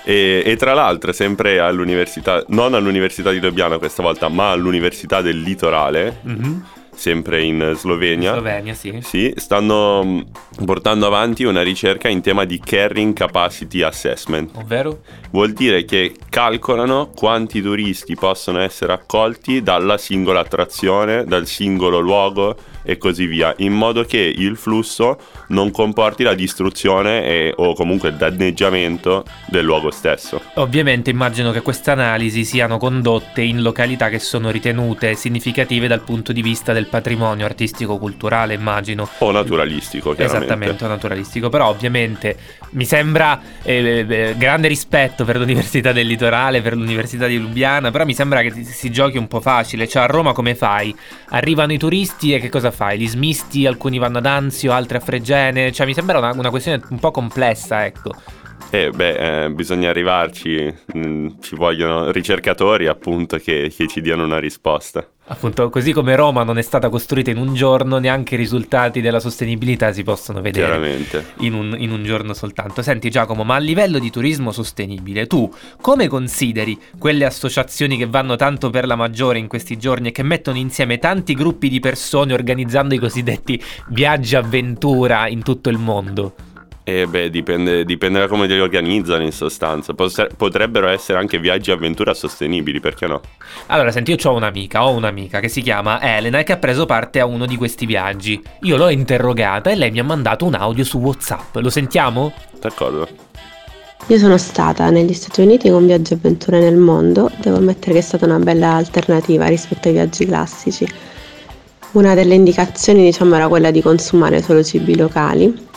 E, 0.06 0.44
e, 0.46 0.56
tra 0.58 0.74
l'altro, 0.74 1.14
sempre 1.14 1.60
all'università, 1.60 2.44
non 2.50 2.74
all'Università 2.74 3.32
di 3.32 3.40
Lubiana 3.40 3.78
questa 3.78 4.04
volta, 4.04 4.28
ma 4.28 4.52
all'Università 4.52 5.22
del 5.22 5.40
Litorale. 5.40 6.20
Mm-hmm 6.28 6.60
sempre 6.96 7.42
in 7.44 7.74
Slovenia. 7.76 8.32
In 8.32 8.40
Slovenia, 8.40 8.74
sì. 8.74 9.00
Sì, 9.02 9.34
stanno 9.36 10.04
mm, 10.04 10.20
portando 10.66 11.08
avanti 11.08 11.44
una 11.44 11.62
ricerca 11.62 12.10
in 12.10 12.22
tema 12.22 12.46
di 12.46 12.60
Carrying 12.60 13.14
Capacity 13.14 13.82
Assessment. 13.82 14.52
Ovvero? 14.56 15.02
Vuol 15.32 15.54
dire 15.54 15.86
che 15.86 16.16
calcolano 16.30 17.12
quanti 17.16 17.62
turisti 17.62 18.16
possono 18.16 18.60
essere 18.60 18.94
accolti 18.94 19.62
dalla 19.64 19.98
singola 19.98 20.40
attrazione, 20.40 21.24
dal 21.26 21.48
singolo 21.48 22.00
luogo 22.00 22.56
e 22.84 22.98
così 22.98 23.26
via, 23.26 23.54
in 23.58 23.74
modo 23.74 24.04
che 24.04 24.20
il 24.20 24.58
flusso 24.58 25.18
non 25.48 25.72
comporti 25.72 26.24
la 26.24 26.34
distruzione 26.34 27.24
e, 27.24 27.54
o 27.56 27.74
comunque 27.74 28.10
il 28.10 28.16
danneggiamento 28.16 29.24
del 29.48 29.64
luogo 29.64 29.90
stesso. 29.90 30.42
Ovviamente 30.56 31.10
immagino 31.10 31.52
che 31.52 31.62
queste 31.62 31.92
analisi 31.92 32.44
siano 32.44 32.78
condotte 32.78 33.42
in 33.42 33.62
località 33.62 34.10
che 34.10 34.20
sono 34.20 34.52
ritenute 34.52 35.16
significative 35.16 35.88
dal 35.88 36.02
punto 36.02 36.34
di 36.34 36.42
vista 36.42 36.74
del 36.74 36.83
patrimonio 36.88 37.46
artistico-culturale, 37.46 38.54
immagino. 38.54 39.08
O 39.20 39.32
naturalistico, 39.32 40.14
chiaramente. 40.14 40.46
Esattamente, 40.46 40.86
o 40.86 40.88
naturalistico. 40.88 41.50
Però 41.50 41.68
ovviamente 41.68 42.38
mi 42.72 42.86
sembra 42.86 43.40
eh, 43.64 44.06
eh, 44.08 44.36
grande 44.38 44.68
rispetto 44.68 45.26
per 45.26 45.38
l'Università 45.38 45.92
del 45.92 46.08
Litorale, 46.08 46.62
per 46.62 46.76
l'Università 46.76 47.28
di 47.28 47.38
Lubiana, 47.38 47.92
però 47.92 48.06
mi 48.06 48.14
sembra 48.14 48.42
che 48.42 48.64
si 48.64 48.92
giochi 48.92 49.18
un 49.18 49.28
po' 49.28 49.42
facile. 49.42 49.88
Cioè 49.88 50.04
a 50.04 50.08
Roma 50.08 50.34
come 50.34 50.56
fai? 50.56 50.96
Arrivano 51.30 51.74
i 51.74 51.78
turisti 51.78 52.34
e 52.34 52.40
che 52.40 52.50
cosa 52.50 52.72
fai? 52.72 52.98
Li 52.98 53.08
smisti, 53.08 53.66
alcuni 53.66 53.98
vanno 53.98 54.20
ad 54.20 54.26
Anzio, 54.26 54.72
altri 54.72 54.98
a 54.98 55.00
Fregene. 55.00 55.72
Cioè 55.72 55.86
mi 55.86 55.94
sembra 55.94 56.18
una, 56.18 56.32
una 56.32 56.50
questione 56.50 56.82
un 56.90 57.00
po' 57.00 57.12
complessa, 57.12 57.86
ecco. 57.86 58.14
Eh, 58.70 58.90
beh, 58.90 59.44
eh, 59.46 59.50
bisogna 59.52 59.90
arrivarci, 59.90 60.74
mm, 60.98 61.28
ci 61.42 61.56
vogliono 61.56 62.12
ricercatori 62.12 62.88
appunto 62.88 63.38
che, 63.38 63.72
che, 63.76 63.88
ci 63.88 64.02
diano 64.02 64.24
una 64.24 64.40
risposta. 64.40 65.08
Appunto, 65.28 65.70
così 65.70 65.94
come 65.94 66.16
Roma 66.16 66.44
non 66.44 66.58
è 66.58 66.62
stata 66.62 66.90
costruita 66.90 67.30
in 67.30 67.38
un 67.38 67.54
giorno, 67.54 67.98
neanche 67.98 68.34
i 68.34 68.38
risultati 68.38 69.00
della 69.00 69.22
sostenibilità 69.22 69.94
si 69.94 70.04
possono 70.04 70.42
vedere 70.42 71.00
in 71.38 71.54
un, 71.54 71.76
in 71.78 71.92
un 71.92 72.04
giorno 72.04 72.34
soltanto. 72.34 72.82
Senti 72.82 73.10
Giacomo, 73.10 73.44
ma 73.44 73.56
a 73.56 73.60
livello 73.60 74.00
di 74.00 74.10
turismo 74.10 74.52
sostenibile, 74.52 75.28
tu 75.28 75.50
come 75.80 76.08
consideri 76.08 76.78
quelle 76.98 77.24
associazioni 77.24 77.96
che 77.96 78.08
vanno 78.08 78.36
tanto 78.36 78.70
per 78.70 78.86
la 78.86 78.96
maggiore 78.96 79.40
in 79.40 79.48
questi 79.48 79.78
giorni 79.78 80.10
e 80.10 80.12
che 80.12 80.24
mettono 80.24 80.58
insieme 80.58 80.98
tanti 80.98 81.36
gruppi 81.36 81.70
di 81.70 81.80
persone 81.80 82.34
organizzando 82.34 82.94
i 82.94 83.00
cosiddetti 83.00 83.62
viaggi 83.90 84.36
avventura 84.36 85.28
in 85.28 85.42
tutto 85.42 85.70
il 85.70 85.78
mondo? 85.78 86.52
Eh 86.86 87.08
beh, 87.08 87.30
dipende, 87.30 87.86
dipende 87.86 88.20
da 88.20 88.28
come 88.28 88.46
li 88.46 88.60
organizzano 88.60 89.24
in 89.24 89.32
sostanza. 89.32 89.94
Potrebbero 89.94 90.90
essere 90.90 91.18
anche 91.18 91.40
viaggi 91.40 91.72
avventura 91.72 92.14
sostenibili, 92.14 92.82
perché 92.82 93.08
no? 93.08 93.22
Allora, 93.68 93.90
senti, 93.90 94.12
io 94.12 94.18
ho 94.22 94.36
un'amica, 94.36 94.86
ho 94.86 94.92
un'amica 94.92 95.40
che 95.40 95.48
si 95.48 95.62
chiama 95.62 96.02
Elena 96.02 96.40
e 96.40 96.44
che 96.44 96.52
ha 96.52 96.58
preso 96.58 96.86
parte 96.86 97.22
a 97.22 97.26
uno 97.26 97.46
di 97.46 97.56
questi 97.56 97.86
viaggi. 97.86 98.42
Io 98.64 98.76
l'ho 98.76 98.90
interrogata 98.90 99.70
e 99.70 99.76
lei 99.76 99.92
mi 99.92 100.00
ha 100.00 100.04
mandato 100.04 100.44
un 100.44 100.56
audio 100.56 100.84
su 100.84 100.98
WhatsApp. 100.98 101.56
Lo 101.56 101.70
sentiamo? 101.70 102.34
D'accordo. 102.60 103.08
Io 104.08 104.18
sono 104.18 104.38
stata 104.38 104.90
negli 104.90 105.14
Stati 105.14 105.40
Uniti 105.40 105.70
con 105.70 105.86
viaggi 105.86 106.12
avventura 106.12 106.60
nel 106.60 106.76
mondo. 106.76 107.32
Devo 107.38 107.56
ammettere 107.58 107.94
che 107.94 108.00
è 108.00 108.02
stata 108.02 108.26
una 108.26 108.40
bella 108.40 108.74
alternativa 108.74 109.48
rispetto 109.48 109.88
ai 109.88 109.94
viaggi 109.94 110.26
classici. 110.26 110.86
Una 111.92 112.14
delle 112.14 112.34
indicazioni, 112.34 113.04
diciamo, 113.04 113.36
era 113.36 113.48
quella 113.48 113.72
di 113.72 113.82
consumare 113.82 114.42
solo 114.42 114.62
cibi 114.62 114.98
locali 114.98 115.72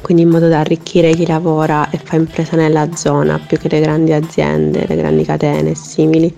quindi 0.00 0.22
in 0.22 0.28
modo 0.28 0.48
da 0.48 0.60
arricchire 0.60 1.14
chi 1.14 1.26
lavora 1.26 1.90
e 1.90 1.98
fa 2.02 2.16
impresa 2.16 2.56
nella 2.56 2.94
zona 2.94 3.38
più 3.38 3.58
che 3.58 3.68
le 3.68 3.80
grandi 3.80 4.12
aziende, 4.12 4.86
le 4.86 4.96
grandi 4.96 5.24
catene 5.24 5.70
e 5.70 5.74
simili. 5.74 6.34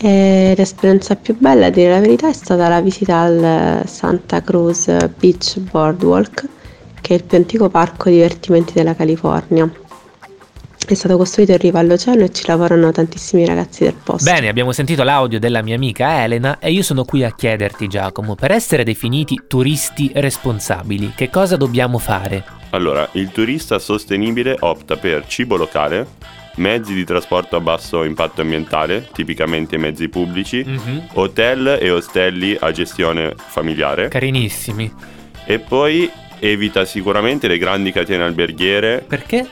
L'esperienza 0.00 1.14
più 1.16 1.36
bella, 1.38 1.66
a 1.66 1.70
dire 1.70 1.90
la 1.90 2.00
verità, 2.00 2.28
è 2.28 2.32
stata 2.32 2.68
la 2.68 2.80
visita 2.80 3.20
al 3.20 3.82
Santa 3.86 4.42
Cruz 4.42 4.86
Beach 5.18 5.58
Boardwalk, 5.60 6.48
che 7.00 7.14
è 7.14 7.16
il 7.16 7.24
più 7.24 7.38
antico 7.38 7.68
parco 7.68 8.10
divertimenti 8.10 8.72
della 8.74 8.94
California 8.94 9.70
è 10.92 10.96
stato 10.96 11.16
costruito 11.16 11.52
in 11.52 11.58
riva 11.58 11.78
all'oceano 11.78 12.24
e 12.24 12.32
ci 12.32 12.44
lavorano 12.46 12.92
tantissimi 12.92 13.46
ragazzi 13.46 13.84
del 13.84 13.94
posto. 13.94 14.30
Bene, 14.30 14.48
abbiamo 14.48 14.72
sentito 14.72 15.02
l'audio 15.02 15.38
della 15.38 15.62
mia 15.62 15.76
amica 15.76 16.22
Elena 16.22 16.58
e 16.58 16.70
io 16.70 16.82
sono 16.82 17.04
qui 17.04 17.24
a 17.24 17.34
chiederti 17.34 17.88
Giacomo, 17.88 18.34
per 18.34 18.50
essere 18.50 18.84
definiti 18.84 19.44
turisti 19.48 20.10
responsabili, 20.14 21.12
che 21.16 21.30
cosa 21.30 21.56
dobbiamo 21.56 21.98
fare? 21.98 22.44
Allora, 22.70 23.08
il 23.12 23.30
turista 23.30 23.78
sostenibile 23.78 24.56
opta 24.60 24.96
per 24.96 25.26
cibo 25.26 25.56
locale, 25.56 26.06
mezzi 26.56 26.92
di 26.92 27.04
trasporto 27.04 27.56
a 27.56 27.60
basso 27.60 28.04
impatto 28.04 28.40
ambientale, 28.40 29.08
tipicamente 29.12 29.76
mezzi 29.76 30.08
pubblici, 30.08 30.64
mm-hmm. 30.66 30.98
hotel 31.14 31.78
e 31.80 31.90
ostelli 31.90 32.56
a 32.58 32.70
gestione 32.72 33.34
familiare. 33.36 34.08
Carinissimi. 34.08 34.92
E 35.46 35.58
poi 35.58 36.10
evita 36.44 36.84
sicuramente 36.84 37.48
le 37.48 37.56
grandi 37.56 37.90
catene 37.90 38.22
alberghiere. 38.22 39.02
Perché? 39.06 39.48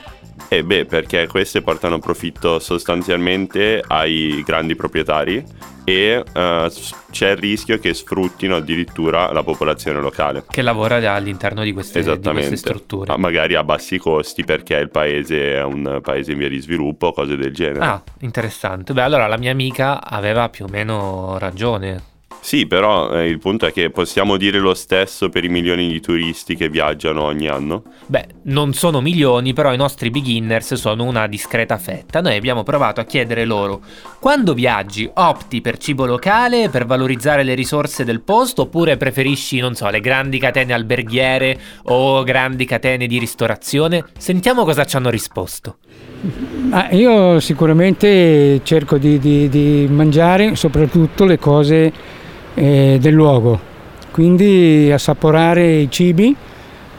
Eh 0.47 0.63
beh, 0.63 0.85
perché 0.85 1.25
queste 1.25 1.63
portano 1.63 1.97
profitto 1.97 2.59
sostanzialmente 2.59 3.83
ai 3.87 4.43
grandi 4.45 4.75
proprietari 4.75 5.43
e 5.83 6.17
uh, 6.17 6.71
c'è 7.11 7.31
il 7.31 7.37
rischio 7.37 7.79
che 7.79 7.93
sfruttino 7.95 8.57
addirittura 8.57 9.31
la 9.31 9.41
popolazione 9.41 9.99
locale. 9.99 10.45
Che 10.47 10.61
lavora 10.61 10.97
all'interno 11.13 11.63
di 11.63 11.73
queste, 11.73 12.03
di 12.03 12.29
queste 12.29 12.57
strutture. 12.57 13.11
Ah, 13.11 13.17
magari 13.17 13.55
a 13.55 13.63
bassi 13.63 13.97
costi 13.97 14.43
perché 14.43 14.75
il 14.75 14.89
paese 14.89 15.55
è 15.55 15.63
un 15.63 15.99
paese 16.01 16.33
in 16.33 16.37
via 16.37 16.49
di 16.49 16.59
sviluppo, 16.59 17.11
cose 17.11 17.35
del 17.35 17.53
genere. 17.53 17.85
Ah, 17.85 18.03
interessante. 18.19 18.93
Beh, 18.93 19.01
allora 19.01 19.25
la 19.25 19.37
mia 19.37 19.51
amica 19.51 20.03
aveva 20.03 20.49
più 20.49 20.65
o 20.65 20.67
meno 20.67 21.37
ragione 21.39 22.11
sì, 22.43 22.67
però 22.67 23.09
eh, 23.13 23.29
il 23.29 23.39
punto 23.39 23.65
è 23.65 23.71
che 23.71 23.89
possiamo 23.89 24.35
dire 24.35 24.59
lo 24.59 24.73
stesso 24.73 25.29
per 25.29 25.45
i 25.45 25.47
milioni 25.47 25.87
di 25.87 26.01
turisti 26.01 26.57
che 26.57 26.67
viaggiano 26.67 27.23
ogni 27.23 27.47
anno? 27.47 27.83
Beh, 28.05 28.27
non 28.43 28.73
sono 28.73 28.99
milioni, 28.99 29.53
però 29.53 29.73
i 29.73 29.77
nostri 29.77 30.09
beginners 30.09 30.73
sono 30.73 31.05
una 31.05 31.25
discreta 31.27 31.77
fetta. 31.77 32.19
Noi 32.19 32.35
abbiamo 32.35 32.63
provato 32.63 32.99
a 32.99 33.05
chiedere 33.05 33.45
loro, 33.45 33.79
quando 34.19 34.53
viaggi 34.53 35.09
opti 35.13 35.61
per 35.61 35.77
cibo 35.77 36.05
locale, 36.05 36.67
per 36.67 36.85
valorizzare 36.85 37.43
le 37.43 37.53
risorse 37.53 38.03
del 38.03 38.19
posto, 38.19 38.63
oppure 38.63 38.97
preferisci, 38.97 39.59
non 39.59 39.73
so, 39.73 39.89
le 39.89 40.01
grandi 40.01 40.37
catene 40.37 40.73
alberghiere 40.73 41.57
o 41.83 42.23
grandi 42.23 42.65
catene 42.65 43.07
di 43.07 43.19
ristorazione? 43.19 44.03
Sentiamo 44.17 44.65
cosa 44.65 44.83
ci 44.83 44.97
hanno 44.97 45.09
risposto. 45.09 45.77
Ah, 46.71 46.89
io 46.91 47.39
sicuramente 47.39 48.59
cerco 48.63 48.97
di, 48.97 49.17
di, 49.17 49.47
di 49.47 49.87
mangiare 49.89 50.55
soprattutto 50.55 51.23
le 51.23 51.37
cose 51.37 51.93
eh, 52.55 52.97
del 52.99 53.13
luogo, 53.13 53.59
quindi 54.11 54.89
assaporare 54.91 55.73
i 55.73 55.89
cibi 55.89 56.35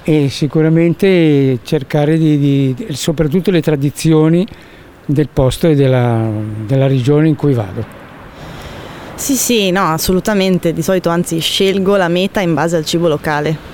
e 0.02 0.28
sicuramente 0.28 1.58
cercare 1.62 2.18
di, 2.18 2.38
di 2.38 2.86
soprattutto 2.90 3.50
le 3.50 3.62
tradizioni 3.62 4.46
del 5.06 5.28
posto 5.32 5.68
e 5.68 5.74
della, 5.74 6.28
della 6.66 6.86
regione 6.86 7.28
in 7.28 7.36
cui 7.36 7.54
vado. 7.54 8.02
Sì, 9.14 9.34
sì, 9.34 9.70
no, 9.70 9.92
assolutamente. 9.92 10.72
Di 10.72 10.82
solito 10.82 11.08
anzi 11.08 11.38
scelgo 11.38 11.96
la 11.96 12.08
meta 12.08 12.40
in 12.40 12.52
base 12.52 12.76
al 12.76 12.84
cibo 12.84 13.08
locale. 13.08 13.72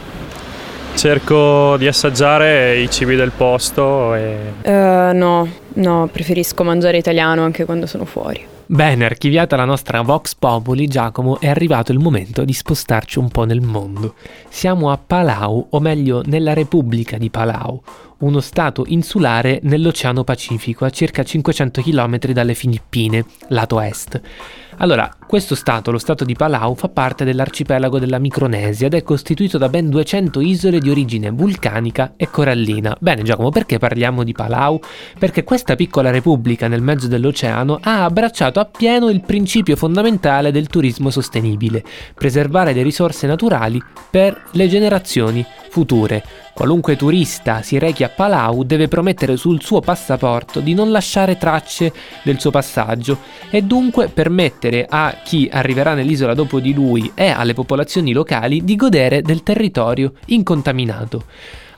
Cerco 0.94 1.76
di 1.78 1.86
assaggiare 1.86 2.78
i 2.78 2.90
cibi 2.90 3.16
del 3.16 3.32
posto 3.34 4.14
e... 4.14 4.36
Uh, 4.62 5.16
no, 5.16 5.48
no, 5.74 6.08
preferisco 6.12 6.62
mangiare 6.62 6.98
italiano 6.98 7.42
anche 7.42 7.64
quando 7.64 7.86
sono 7.86 8.04
fuori. 8.04 8.58
Bene, 8.72 9.04
archiviata 9.04 9.56
la 9.56 9.64
nostra 9.64 10.00
Vox 10.02 10.36
Populi, 10.36 10.86
Giacomo, 10.86 11.40
è 11.40 11.48
arrivato 11.48 11.90
il 11.90 11.98
momento 11.98 12.44
di 12.44 12.52
spostarci 12.52 13.18
un 13.18 13.28
po' 13.28 13.42
nel 13.42 13.60
mondo. 13.60 14.14
Siamo 14.48 14.92
a 14.92 14.96
Palau, 14.96 15.66
o 15.70 15.80
meglio 15.80 16.22
nella 16.26 16.52
Repubblica 16.52 17.18
di 17.18 17.30
Palau, 17.30 17.82
uno 18.18 18.38
stato 18.38 18.84
insulare 18.86 19.58
nell'Oceano 19.64 20.22
Pacifico, 20.22 20.84
a 20.84 20.90
circa 20.90 21.24
500 21.24 21.82
km 21.82 22.18
dalle 22.30 22.54
Filippine, 22.54 23.24
lato 23.48 23.80
est. 23.80 24.20
Allora, 24.82 25.14
questo 25.26 25.54
stato, 25.54 25.90
lo 25.90 25.98
stato 25.98 26.24
di 26.24 26.34
Palau, 26.34 26.74
fa 26.74 26.88
parte 26.88 27.24
dell'arcipelago 27.24 27.98
della 27.98 28.18
Micronesia 28.18 28.86
ed 28.86 28.94
è 28.94 29.02
costituito 29.02 29.58
da 29.58 29.68
ben 29.68 29.90
200 29.90 30.40
isole 30.40 30.78
di 30.78 30.88
origine 30.88 31.28
vulcanica 31.28 32.14
e 32.16 32.30
corallina. 32.30 32.96
Bene 32.98 33.20
Giacomo, 33.22 33.50
perché 33.50 33.76
parliamo 33.76 34.24
di 34.24 34.32
Palau? 34.32 34.80
Perché 35.18 35.44
questa 35.44 35.74
piccola 35.74 36.10
repubblica 36.10 36.66
nel 36.66 36.80
mezzo 36.80 37.08
dell'oceano 37.08 37.78
ha 37.82 38.04
abbracciato 38.04 38.58
appieno 38.58 39.10
il 39.10 39.20
principio 39.20 39.76
fondamentale 39.76 40.50
del 40.50 40.68
turismo 40.68 41.10
sostenibile, 41.10 41.84
preservare 42.14 42.72
le 42.72 42.82
risorse 42.82 43.26
naturali 43.26 43.82
per 44.08 44.44
le 44.52 44.66
generazioni 44.66 45.44
future. 45.68 46.24
Qualunque 46.52 46.96
turista 46.96 47.62
si 47.62 47.78
rechi 47.78 48.04
a 48.04 48.08
Palau 48.08 48.64
deve 48.64 48.88
promettere 48.88 49.36
sul 49.36 49.62
suo 49.62 49.80
passaporto 49.80 50.60
di 50.60 50.74
non 50.74 50.90
lasciare 50.90 51.38
tracce 51.38 51.92
del 52.22 52.38
suo 52.38 52.50
passaggio 52.50 53.18
e 53.48 53.62
dunque 53.62 54.08
permettere 54.08 54.86
a 54.88 55.20
chi 55.24 55.48
arriverà 55.50 55.94
nell'isola 55.94 56.34
dopo 56.34 56.60
di 56.60 56.74
lui 56.74 57.10
e 57.14 57.28
alle 57.28 57.54
popolazioni 57.54 58.12
locali 58.12 58.62
di 58.64 58.76
godere 58.76 59.22
del 59.22 59.42
territorio 59.42 60.12
incontaminato. 60.26 61.24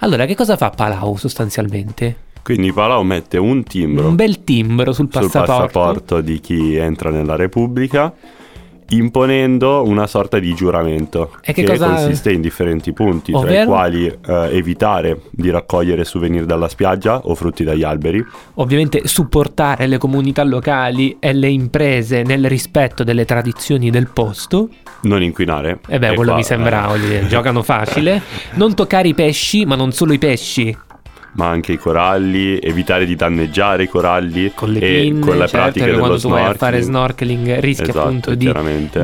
Allora, 0.00 0.26
che 0.26 0.34
cosa 0.34 0.56
fa 0.56 0.70
Palau 0.70 1.16
sostanzialmente? 1.16 2.16
Quindi 2.42 2.72
Palau 2.72 3.02
mette 3.02 3.38
un 3.38 3.62
timbro. 3.62 4.08
Un 4.08 4.16
bel 4.16 4.42
timbro 4.42 4.92
sul 4.92 5.06
passaporto. 5.06 5.38
Sul 5.38 5.46
passaporto 5.46 6.20
di 6.20 6.40
chi 6.40 6.74
entra 6.74 7.10
nella 7.10 7.36
Repubblica 7.36 8.12
imponendo 8.96 9.82
una 9.86 10.06
sorta 10.06 10.38
di 10.38 10.54
giuramento 10.54 11.36
e 11.42 11.52
che, 11.52 11.62
che 11.62 11.72
cosa... 11.72 11.94
consiste 11.94 12.32
in 12.32 12.40
differenti 12.40 12.92
punti, 12.92 13.32
Ovvero? 13.32 13.52
tra 13.52 13.62
i 13.62 13.66
quali 13.66 14.06
eh, 14.06 14.56
evitare 14.56 15.20
di 15.30 15.50
raccogliere 15.50 16.04
souvenir 16.04 16.44
dalla 16.44 16.68
spiaggia 16.68 17.20
o 17.24 17.34
frutti 17.34 17.64
dagli 17.64 17.82
alberi. 17.82 18.24
Ovviamente 18.54 19.06
supportare 19.06 19.86
le 19.86 19.98
comunità 19.98 20.42
locali 20.42 21.16
e 21.18 21.32
le 21.32 21.48
imprese 21.48 22.22
nel 22.22 22.48
rispetto 22.48 23.04
delle 23.04 23.24
tradizioni 23.24 23.90
del 23.90 24.08
posto. 24.08 24.68
Non 25.02 25.22
inquinare. 25.22 25.80
E 25.88 25.96
eh 25.96 25.98
beh, 25.98 26.14
quello 26.14 26.30
qua, 26.30 26.36
mi 26.38 26.44
sembra, 26.44 26.92
eh. 26.94 27.26
giocano 27.26 27.62
facile. 27.62 28.22
Non 28.54 28.74
toccare 28.74 29.08
i 29.08 29.14
pesci, 29.14 29.64
ma 29.64 29.74
non 29.74 29.92
solo 29.92 30.12
i 30.12 30.18
pesci 30.18 30.76
ma 31.34 31.48
anche 31.48 31.72
i 31.72 31.78
coralli, 31.78 32.58
evitare 32.58 33.06
di 33.06 33.14
danneggiare 33.14 33.84
i 33.84 33.88
coralli 33.88 34.52
con 34.54 34.70
le 34.70 34.80
e 34.80 35.00
pinne, 35.02 35.20
con 35.20 35.38
la 35.38 35.46
certo, 35.46 35.56
pratica 35.56 35.84
dello 35.86 35.98
quando 35.98 36.18
tu 36.18 36.28
vai 36.28 36.44
a 36.44 36.54
fare 36.54 36.82
snorkeling. 36.82 37.40
snorkeling 37.42 37.60
rischi 37.60 37.82
Esatto, 37.82 37.98
appunto 38.00 38.34
di, 38.34 38.52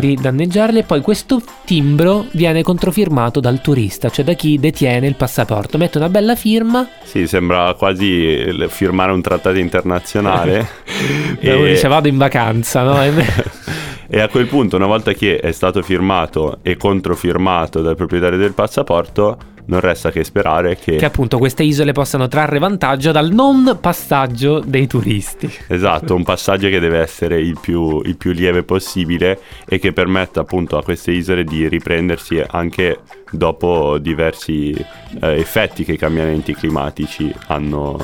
di 0.00 0.14
danneggiarli 0.14 0.78
e 0.80 0.82
poi 0.82 1.00
questo 1.00 1.40
timbro 1.64 2.26
viene 2.32 2.62
controfirmato 2.62 3.40
dal 3.40 3.61
turista, 3.61 4.11
cioè 4.11 4.25
da 4.25 4.35
chi 4.35 4.58
detiene 4.58 5.06
il 5.06 5.14
passaporto. 5.14 5.78
Mette 5.78 5.99
una 5.99 6.08
bella 6.08 6.35
firma, 6.35 6.87
Sì, 7.02 7.26
sembra 7.26 7.75
quasi 7.75 8.47
firmare 8.68 9.12
un 9.12 9.23
trattato 9.23 9.58
internazionale. 9.58 10.68
e 11.40 11.54
uno 11.54 11.66
dice 11.66 11.88
vado 11.88 12.08
in 12.08 12.18
vacanza, 12.18 12.82
no? 12.82 12.97
E 14.11 14.20
a 14.20 14.28
quel 14.28 14.47
punto, 14.47 14.76
una 14.76 14.87
volta 14.87 15.12
che 15.12 15.38
è 15.38 15.52
stato 15.52 15.82
firmato 15.82 16.61
e 16.62 16.78
controfirmato 16.78 17.82
dal 17.82 17.94
proprietario 17.94 18.38
del 18.38 18.54
passaporto, 18.54 19.37
non 19.69 19.81
resta 19.81 20.11
che 20.11 20.25
sperare 20.25 20.77
che, 20.77 20.97
che 20.97 21.05
appunto 21.05 21.39
queste 21.39 21.63
isole 21.63 21.93
possano 21.93 22.29
trarre 22.29 22.59
vantaggio 22.59 23.13
dal 23.13 23.31
non 23.31 23.79
passaggio 23.81 24.61
dei 24.61 24.87
turisti. 24.87 25.51
esatto, 25.69 26.15
un 26.15 26.23
passaggio 26.23 26.69
che 26.69 26.81
deve 26.81 26.99
essere 26.99 27.41
il 27.41 27.59
più, 27.61 28.01
il 28.05 28.17
più 28.17 28.33
lieve 28.33 28.63
possibile 28.63 29.39
e 29.67 29.79
che 29.79 29.93
permetta 29.93 30.41
appunto 30.41 30.77
a 30.77 30.83
queste 30.83 31.13
isole 31.13 31.45
di 31.45 31.69
riprendersi 31.69 32.43
anche 32.47 33.01
dopo 33.31 33.99
diversi 33.99 34.73
eh, 34.73 35.39
effetti 35.39 35.85
che 35.85 35.93
i 35.93 35.99
cambiamenti 35.99 36.55
climatici 36.55 37.33
hanno, 37.49 37.99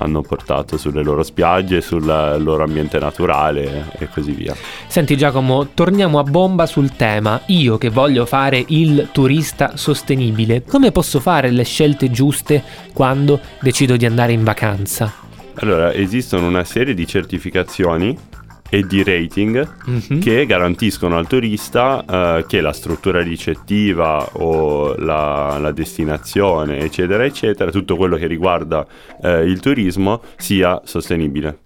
hanno 0.00 0.22
portato 0.22 0.76
sulle 0.76 1.02
loro 1.02 1.22
spiagge, 1.22 1.80
sul 1.80 2.04
loro 2.04 2.62
ambiente 2.62 2.98
naturale 2.98 3.90
e 3.98 4.08
così 4.08 4.32
via. 4.32 4.54
Senti 4.86 5.16
Giacomo, 5.16 5.68
torniamo 5.74 6.18
a 6.18 6.22
bomba 6.22 6.66
sul 6.66 6.96
tema. 6.96 7.42
Io 7.46 7.78
che 7.78 7.90
voglio 7.90 8.26
fare 8.26 8.64
il 8.68 9.08
turista 9.12 9.76
sostenibile, 9.76 10.62
come 10.64 10.90
posso 10.90 11.20
fare 11.20 11.50
le 11.50 11.64
scelte 11.64 12.10
giuste 12.10 12.62
quando 12.92 13.40
decido 13.60 13.96
di 13.96 14.06
andare 14.06 14.32
in 14.32 14.42
vacanza? 14.42 15.12
Allora, 15.54 15.92
esistono 15.92 16.46
una 16.46 16.64
serie 16.64 16.94
di 16.94 17.06
certificazioni 17.06 18.16
e 18.70 18.86
di 18.86 19.02
rating 19.02 19.68
Mhm. 19.84 20.20
che 20.20 20.46
garantiscono 20.46 21.18
al 21.18 21.26
turista 21.26 22.04
eh, 22.08 22.44
che 22.46 22.60
la 22.60 22.72
struttura 22.72 23.20
ricettiva 23.20 24.26
o 24.32 24.94
la, 24.96 25.58
la 25.58 25.72
destinazione, 25.72 26.78
eccetera, 26.78 27.24
eccetera, 27.24 27.70
tutto 27.70 27.96
quello 27.96 28.16
che 28.16 28.26
riguarda 28.26 28.86
eh, 29.22 29.42
il 29.44 29.60
turismo 29.60 30.22
sia 30.36 30.80
sostenibile. 30.84 31.58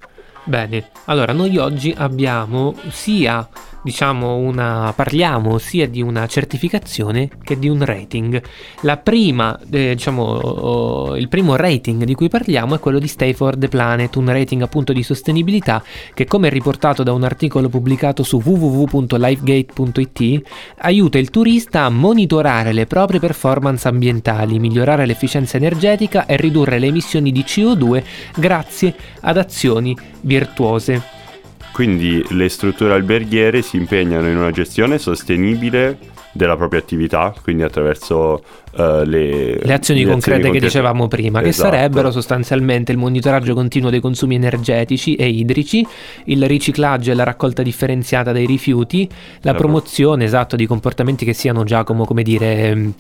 Bene, 0.45 0.89
allora 1.07 1.33
noi 1.33 1.57
oggi 1.57 1.95
abbiamo 1.97 2.75
sia, 2.89 3.47
diciamo, 3.85 4.37
una. 4.37 4.93
parliamo 4.97 5.59
sia 5.59 5.87
di 5.87 6.03
una 6.03 6.27
certificazione 6.27 7.29
che 7.43 7.59
di 7.59 7.69
un 7.69 7.85
rating. 7.85 8.43
La 8.81 8.97
prima, 8.97 9.57
eh, 9.71 9.95
diciamo, 9.95 11.15
il 11.17 11.29
primo 11.29 11.55
rating 11.55 12.05
di 12.05 12.15
cui 12.15 12.29
parliamo 12.29 12.75
è 12.75 12.81
quello 12.81 12.99
di 12.99 13.07
Stay 13.07 13.35
for 13.35 13.57
the 13.57 13.69
Planet, 13.69 14.17
un 14.17 14.33
rating 14.33 14.63
appunto 14.63 14.93
di 14.93 15.03
sostenibilità 15.03 15.83
che, 16.15 16.25
come 16.25 16.49
riportato 16.49 17.03
da 17.03 17.13
un 17.13 17.23
articolo 17.23 17.69
pubblicato 17.69 18.23
su 18.23 18.41
www.lifegate.it, 18.43 20.43
aiuta 20.79 21.19
il 21.19 21.31
turista 21.31 21.83
a 21.83 21.91
monitorare 21.91 22.73
le 22.73 22.87
proprie 22.87 23.21
performance 23.21 23.87
ambientali, 23.87 24.59
migliorare 24.59 25.05
l'efficienza 25.07 25.59
energetica 25.59 26.27
e 26.27 26.37
ridurre 26.37 26.79
le 26.79 26.87
emissioni 26.87 27.31
di 27.31 27.43
CO2 27.43 28.03
grazie 28.37 28.95
ad 29.21 29.37
azioni 29.37 29.95
virtuose. 30.23 31.14
Quindi 31.75 32.25
le 32.31 32.49
strutture 32.49 32.93
alberghiere 32.95 33.61
si 33.61 33.77
impegnano 33.77 34.29
in 34.29 34.37
una 34.37 34.53
gestione 34.53 34.97
sostenibile 34.97 35.99
della 36.31 36.57
propria 36.57 36.79
attività, 36.81 37.35
quindi 37.43 37.63
attraverso 37.65 38.43
eh, 38.77 39.05
le, 39.05 39.59
Le 39.61 39.73
azioni 39.73 40.05
concrete 40.05 40.39
che 40.39 40.43
concrete. 40.45 40.67
dicevamo 40.67 41.09
prima, 41.09 41.41
che 41.41 41.49
Esatto. 41.49 41.71
sarebbero 41.71 42.11
sostanzialmente 42.13 42.93
il 42.93 42.99
monitoraggio 42.99 43.55
continuo 43.55 43.91
dei 43.91 44.01
consumi 44.01 44.37
energetici 44.37 45.15
e 45.17 45.29
idrici, 45.29 45.85
il 46.27 46.45
riciclaggio 46.47 47.11
e 47.11 47.15
la 47.15 47.25
raccolta 47.25 47.63
differenziata 47.63 48.31
dei 48.33 48.47
rifiuti, 48.47 49.09
la 49.41 49.53
La 49.53 49.59
promozione 49.59 50.25
esatto 50.25 50.55
di 50.57 50.67
comportamenti 50.67 51.25
che 51.25 51.33
siano 51.35 51.65
già 51.65 51.83
come, 51.85 52.05
come 52.05 52.23
dire 52.23 52.57
ehm, 52.69 52.95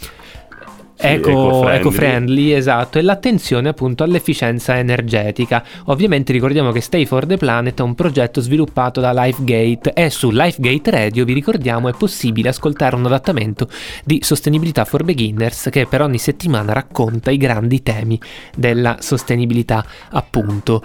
Sì, 0.96 1.06
eco- 1.06 1.30
eco-friendly. 1.30 1.76
eco-friendly, 1.78 2.52
esatto, 2.52 2.98
e 2.98 3.02
l'attenzione 3.02 3.68
appunto 3.68 4.04
all'efficienza 4.04 4.78
energetica. 4.78 5.64
Ovviamente 5.86 6.32
ricordiamo 6.32 6.70
che 6.70 6.80
Stay 6.80 7.04
for 7.04 7.26
the 7.26 7.36
Planet 7.36 7.78
è 7.78 7.82
un 7.82 7.94
progetto 7.94 8.40
sviluppato 8.40 9.00
da 9.00 9.12
LifeGate 9.12 9.92
e 9.92 10.10
su 10.10 10.30
LifeGate 10.30 10.90
Radio, 10.90 11.24
vi 11.24 11.32
ricordiamo, 11.32 11.88
è 11.88 11.92
possibile 11.92 12.50
ascoltare 12.50 12.94
un 12.96 13.06
adattamento 13.06 13.68
di 14.04 14.20
Sostenibilità 14.22 14.84
for 14.84 15.02
Beginners 15.04 15.68
che 15.70 15.86
per 15.86 16.00
ogni 16.00 16.18
settimana 16.18 16.72
racconta 16.72 17.30
i 17.30 17.36
grandi 17.36 17.82
temi 17.82 18.18
della 18.56 18.96
sostenibilità, 19.00 19.84
appunto. 20.10 20.84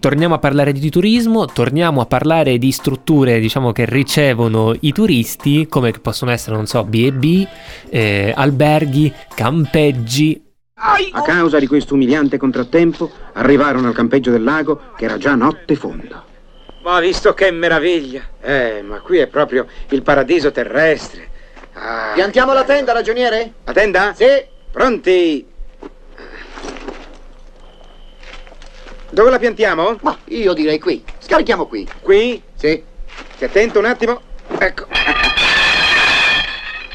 Torniamo 0.00 0.34
a 0.34 0.38
parlare 0.38 0.72
di 0.72 0.90
turismo, 0.90 1.46
torniamo 1.46 2.00
a 2.00 2.06
parlare 2.06 2.58
di 2.58 2.72
strutture, 2.72 3.38
diciamo, 3.38 3.72
che 3.72 3.84
ricevono 3.86 4.74
i 4.80 4.92
turisti, 4.92 5.66
come 5.68 5.92
possono 5.92 6.30
essere, 6.30 6.56
non 6.56 6.66
so, 6.66 6.84
B&B, 6.84 7.46
eh, 7.88 8.32
alberghi, 8.34 9.12
campeggi. 9.34 10.42
A 10.74 11.22
causa 11.22 11.60
di 11.60 11.68
questo 11.68 11.94
umiliante 11.94 12.38
contrattempo, 12.38 13.10
arrivarono 13.34 13.88
al 13.88 13.94
campeggio 13.94 14.32
del 14.32 14.42
lago 14.42 14.80
che 14.96 15.04
era 15.04 15.16
già 15.16 15.34
notte 15.36 15.76
fonda. 15.76 16.24
Ma 16.82 16.98
visto 16.98 17.32
che 17.34 17.52
meraviglia! 17.52 18.22
Eh, 18.40 18.82
ma 18.82 18.98
qui 19.00 19.18
è 19.18 19.28
proprio 19.28 19.66
il 19.90 20.02
paradiso 20.02 20.50
terrestre. 20.50 21.30
Ah. 21.74 22.10
Piantiamo 22.14 22.52
la 22.52 22.64
tenda, 22.64 22.92
ragioniere? 22.92 23.52
La 23.64 23.72
tenda? 23.72 24.12
Sì. 24.14 24.26
Pronti? 24.72 25.46
Dove 29.12 29.28
la 29.28 29.38
piantiamo? 29.38 29.98
Ma 30.00 30.16
io 30.28 30.54
direi 30.54 30.78
qui. 30.78 31.04
Scarichiamo 31.18 31.66
qui. 31.66 31.86
Qui? 32.00 32.42
Sì. 32.54 32.82
Stai 33.34 33.48
attento 33.48 33.78
un 33.78 33.84
attimo. 33.84 34.18
Ecco. 34.56 34.86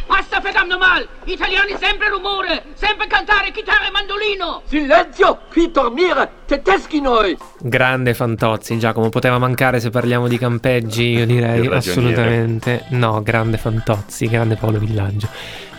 Basta 0.07 0.39
verdammt 0.39 0.75
mal! 0.79 1.07
Italiani 1.25 1.75
sempre 1.79 2.09
rumore, 2.09 2.63
sempre 2.73 3.05
cantare 3.05 3.51
chitarra 3.51 3.87
e 3.87 3.91
mandolino! 3.91 4.63
Silenzio! 4.65 5.41
Qui 5.51 5.69
dormire! 5.69 6.31
Tedeschi 6.47 7.01
noi! 7.01 7.37
Grande 7.59 8.15
Fantozzi, 8.15 8.79
Giacomo, 8.79 9.09
poteva 9.09 9.37
mancare 9.37 9.79
se 9.79 9.91
parliamo 9.91 10.27
di 10.27 10.39
campeggi, 10.39 11.09
io 11.09 11.25
direi 11.27 11.67
assolutamente 11.67 12.85
no, 12.89 13.21
grande 13.21 13.57
Fantozzi, 13.57 14.27
grande 14.27 14.55
Paolo 14.55 14.79
Villaggio. 14.79 15.27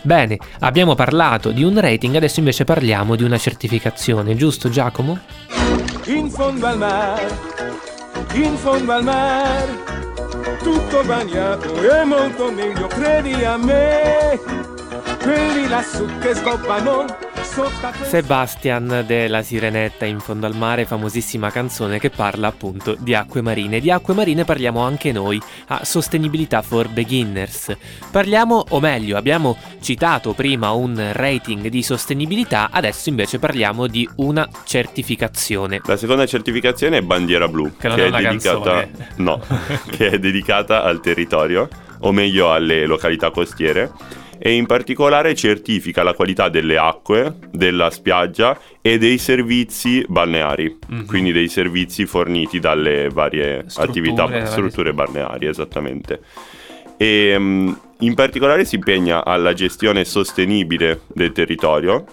Bene, 0.02 0.38
abbiamo 0.60 0.94
parlato 0.94 1.50
di 1.50 1.64
un 1.64 1.80
rating, 1.80 2.14
adesso 2.14 2.38
invece 2.38 2.64
parliamo 2.64 3.16
di 3.16 3.24
una 3.24 3.38
certificazione, 3.38 4.36
giusto 4.36 4.68
Giacomo? 4.68 5.18
In 6.08 6.30
fondo 6.30 6.66
al 6.66 6.78
mare, 6.78 7.38
in 8.32 8.56
fondo 8.56 8.92
al 8.92 9.04
mare, 9.04 9.84
tutto 10.62 11.02
bagnato 11.04 11.74
è 11.82 12.02
molto 12.04 12.50
meglio, 12.50 12.86
credi 12.86 13.44
a 13.44 13.58
me. 13.58 14.40
Quelli 15.20 15.68
lassù 15.68 16.06
che 16.18 16.34
questa... 16.40 17.27
Sebastian 18.02 19.04
della 19.06 19.42
Sirenetta 19.42 20.04
in 20.04 20.20
fondo 20.20 20.46
al 20.46 20.54
mare, 20.54 20.84
famosissima 20.84 21.50
canzone 21.50 21.98
che 21.98 22.10
parla 22.10 22.48
appunto 22.48 22.96
di 22.98 23.14
acque 23.14 23.40
marine. 23.40 23.80
Di 23.80 23.90
acque 23.90 24.14
marine 24.14 24.44
parliamo 24.44 24.80
anche 24.80 25.12
noi 25.12 25.40
a 25.68 25.84
Sostenibilità 25.84 26.62
for 26.62 26.88
Beginners. 26.88 27.76
Parliamo, 28.10 28.64
o 28.68 28.80
meglio, 28.80 29.16
abbiamo 29.16 29.56
citato 29.80 30.34
prima 30.34 30.70
un 30.70 31.10
rating 31.12 31.68
di 31.68 31.82
sostenibilità, 31.82 32.68
adesso 32.70 33.08
invece 33.08 33.38
parliamo 33.38 33.86
di 33.86 34.08
una 34.16 34.48
certificazione. 34.64 35.80
La 35.84 35.96
seconda 35.96 36.26
certificazione 36.26 36.98
è 36.98 37.02
Bandiera 37.02 37.48
Blu, 37.48 37.76
Che 37.76 37.88
non 37.88 37.98
è 37.98 38.08
una 38.08 38.20
dedicata, 38.20 38.86
no, 39.16 39.40
che 39.90 40.10
è 40.10 40.18
dedicata 40.18 40.82
al 40.82 41.00
territorio, 41.00 41.68
o 42.00 42.12
meglio 42.12 42.52
alle 42.52 42.86
località 42.86 43.30
costiere, 43.30 43.90
e 44.38 44.52
in 44.52 44.66
particolare 44.66 45.34
certifica 45.34 46.02
la 46.02 46.14
qualità 46.14 46.48
delle 46.48 46.78
acque, 46.78 47.34
della 47.50 47.90
spiaggia 47.90 48.58
e 48.80 48.96
dei 48.98 49.18
servizi 49.18 50.04
balneari, 50.08 50.78
Mhm. 50.86 51.06
quindi 51.06 51.32
dei 51.32 51.48
servizi 51.48 52.06
forniti 52.06 52.60
dalle 52.60 53.08
varie 53.10 53.64
Strutture, 53.66 53.88
attività, 53.88 54.24
varie- 54.26 54.46
strutture 54.46 54.92
balneari, 54.92 55.46
esattamente. 55.46 56.20
E 56.96 57.34
mm, 57.38 57.72
in 58.00 58.14
particolare 58.14 58.64
si 58.64 58.76
impegna 58.76 59.24
alla 59.24 59.52
gestione 59.54 60.04
sostenibile 60.04 61.00
del 61.12 61.32
territorio 61.32 62.04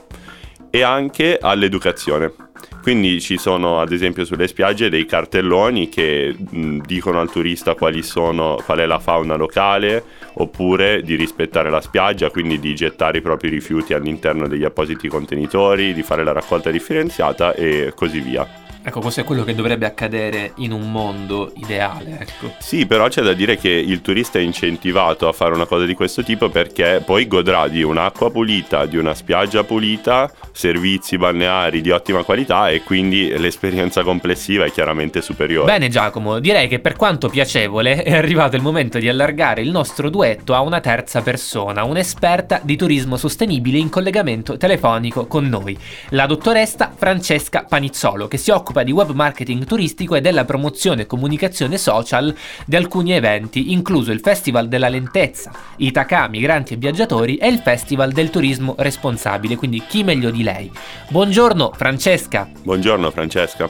e 0.70 0.82
anche 0.82 1.38
all'educazione. 1.40 2.34
Quindi 2.82 3.20
ci 3.20 3.38
sono 3.40 3.80
ad 3.82 3.92
esempio 3.92 4.26
sulle 4.26 4.48
spiagge 4.48 4.90
dei 4.90 5.06
cartelloni 5.06 5.90
che 5.90 6.36
mh, 6.38 6.80
dicono 6.86 7.20
al 7.20 7.32
turista 7.32 7.74
quali 7.74 8.04
sono, 8.04 8.60
qual 8.64 8.78
è 8.80 8.86
la 8.86 9.00
fauna 9.00 9.36
locale, 9.36 10.04
oppure 10.36 11.02
di 11.02 11.16
rispettare 11.16 11.70
la 11.70 11.82
spiaggia, 11.82 12.30
quindi 12.30 12.60
di 12.60 12.74
gettare 12.76 13.20
i 13.20 13.22
propri 13.22 13.50
rifiuti 13.50 13.94
all'interno 13.94 14.48
degli 14.48 14.64
appositi 14.64 15.08
contenitori, 15.08 15.94
di 15.94 16.04
fare 16.04 16.24
la 16.24 16.32
raccolta 16.32 16.72
differenziata 16.72 17.54
e 17.54 17.94
così 17.96 18.20
via. 18.20 18.65
Ecco, 18.88 19.00
questo 19.00 19.22
è 19.22 19.24
quello 19.24 19.44
che 19.44 19.56
dovrebbe 19.56 19.88
accadere 19.88 20.52
in 20.58 20.72
un 20.72 20.92
mondo 20.92 21.52
ideale, 21.56 22.20
ecco. 22.20 22.54
Sì, 22.60 22.86
però 22.86 23.08
c'è 23.08 23.24
da 23.24 23.34
dire 23.34 23.58
che 23.58 23.70
il 23.70 24.02
turista 24.02 24.38
è 24.38 24.44
incentivato 24.44 25.28
a 25.28 25.32
fare 25.32 25.56
una 25.56 25.66
cosa 25.66 25.86
di 25.86 25.96
questo 25.96 26.22
tipo 26.22 26.50
perché 26.50 27.02
poi 27.04 27.26
godrà 27.28 27.68
di 27.68 27.82
un'acqua 27.82 28.30
pulita, 28.30 28.86
di 28.86 28.98
una 28.98 29.16
spiaggia 29.16 29.64
pulita, 29.64 30.32
servizi 30.52 31.18
balneari 31.18 31.82
di 31.82 31.90
ottima 31.90 32.22
qualità 32.22 32.70
e 32.70 32.84
quindi 32.84 33.36
l'esperienza 33.40 34.04
complessiva 34.04 34.66
è 34.66 34.72
chiaramente 34.72 35.20
superiore. 35.24 35.66
Bene 35.66 35.90
Giacomo, 35.90 36.38
direi 36.38 36.68
che 36.68 36.78
per 36.78 36.96
quanto 36.96 37.28
piacevole 37.28 38.04
è 38.04 38.16
arrivato 38.16 38.56
il 38.56 38.62
momento 38.62 39.00
di 39.00 39.10
allargare 39.10 39.62
il 39.62 39.72
nostro 39.72 40.12
duetto 40.12 40.54
a 40.54 40.62
una 40.62 40.80
terza 40.80 41.24
persona, 41.24 41.84
un'esperta 41.84 42.60
di 42.62 42.76
turismo 42.76 43.18
sostenibile 43.18 43.80
in 43.80 43.90
collegamento 43.90 44.58
telefonico 44.58 45.26
con 45.26 45.50
noi, 45.50 45.76
la 46.10 46.28
dottoressa 46.28 46.94
Francesca 46.96 47.66
Panizzolo, 47.68 48.28
che 48.28 48.38
si 48.38 48.52
occupa 48.52 48.75
di 48.84 48.92
web 48.92 49.12
marketing 49.12 49.66
turistico 49.66 50.16
e 50.16 50.22
della 50.22 50.46
promozione 50.46 51.04
e 51.04 51.06
comunicazione 51.06 51.78
social 51.78 52.36
di 52.66 52.76
alcuni 52.76 53.12
eventi, 53.12 53.72
incluso 53.72 54.12
il 54.12 54.20
Festival 54.20 54.68
della 54.68 54.90
Lentezza, 54.90 55.52
Itaca, 55.78 56.28
Migranti 56.28 56.74
e 56.74 56.78
Viaggiatori 56.78 57.38
e 57.38 57.48
il 57.48 57.60
Festival 57.60 58.12
del 58.12 58.30
Turismo 58.30 58.76
Responsabile, 58.78 59.56
quindi 59.56 59.84
chi 59.88 60.04
meglio 60.04 60.32
di 60.32 60.44
lei. 60.44 60.72
Buongiorno 61.10 61.72
Francesca. 61.76 62.50
Buongiorno 62.64 63.12
Francesca. 63.12 63.70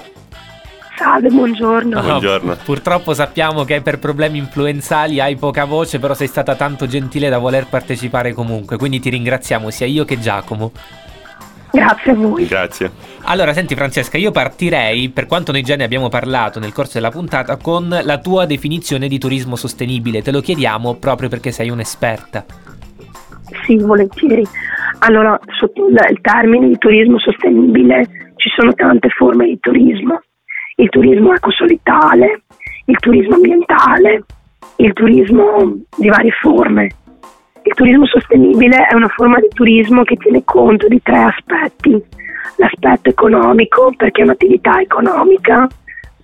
Salve, 0.98 1.28
buongiorno. 1.30 2.02
Buongiorno. 2.02 2.58
Purtroppo 2.64 3.14
sappiamo 3.14 3.66
che 3.66 3.82
per 3.82 4.00
problemi 4.00 4.38
influenzali 4.38 5.20
hai 5.20 5.36
poca 5.36 5.66
voce, 5.66 6.00
però 6.00 6.14
sei 6.14 6.28
stata 6.28 6.56
tanto 6.56 6.88
gentile 6.88 7.28
da 7.28 7.38
voler 7.38 7.68
partecipare 7.68 8.34
comunque, 8.34 8.78
quindi 8.78 9.02
ti 9.02 9.10
ringraziamo 9.10 9.70
sia 9.70 9.86
io 9.86 10.06
che 10.06 10.20
Giacomo. 10.20 10.72
Grazie 11.76 12.12
a 12.12 12.16
voi. 12.16 12.46
Grazie. 12.46 12.92
Allora, 13.24 13.52
senti 13.52 13.76
Francesca, 13.76 14.18
io 14.18 14.32
partirei, 14.32 15.10
per 15.10 15.26
quanto 15.26 15.52
noi 15.52 15.62
già 15.62 15.76
ne 15.76 15.84
abbiamo 15.84 16.08
parlato 16.08 16.60
nel 16.60 16.72
corso 16.72 16.94
della 16.94 17.12
puntata, 17.12 17.58
con 17.58 17.90
la 18.02 18.18
tua 18.20 18.46
definizione 18.46 19.10
di 19.10 19.18
turismo 19.18 19.58
sostenibile. 19.58 20.22
Te 20.22 20.32
lo 20.32 20.40
chiediamo 20.40 20.96
proprio 20.96 21.28
perché 21.28 21.52
sei 21.52 21.70
un'esperta. 21.70 22.46
Sì, 23.66 23.76
volentieri. 23.78 24.44
Allora, 25.00 25.38
sotto 25.60 25.88
il, 25.88 26.20
termine 26.22 26.68
di 26.68 26.78
turismo 26.78 27.20
sostenibile 27.20 28.34
ci 28.38 28.50
sono 28.56 28.74
tante 28.74 29.10
forme 29.10 29.46
di 29.46 29.60
turismo. 29.60 30.22
Il 30.78 30.90
turismo 30.90 31.34
ecosolidale, 31.34 32.44
il 32.86 32.98
turismo 33.00 33.36
ambientale, 33.36 34.24
il 34.78 34.94
turismo 34.94 35.74
di 35.98 36.08
varie 36.08 36.32
forme. 36.42 36.90
Il 37.66 37.74
turismo 37.74 38.06
sostenibile 38.06 38.86
è 38.86 38.94
una 38.94 39.08
forma 39.08 39.40
di 39.40 39.48
turismo 39.52 40.04
che 40.04 40.16
tiene 40.18 40.44
conto 40.44 40.88
di 40.88 41.02
tre 41.02 41.18
aspetti. 41.18 42.00
L'aspetto 42.58 43.10
economico, 43.10 43.92
perché 43.98 44.22
è 44.22 44.24
un'attività 44.24 44.80
economica, 44.80 45.68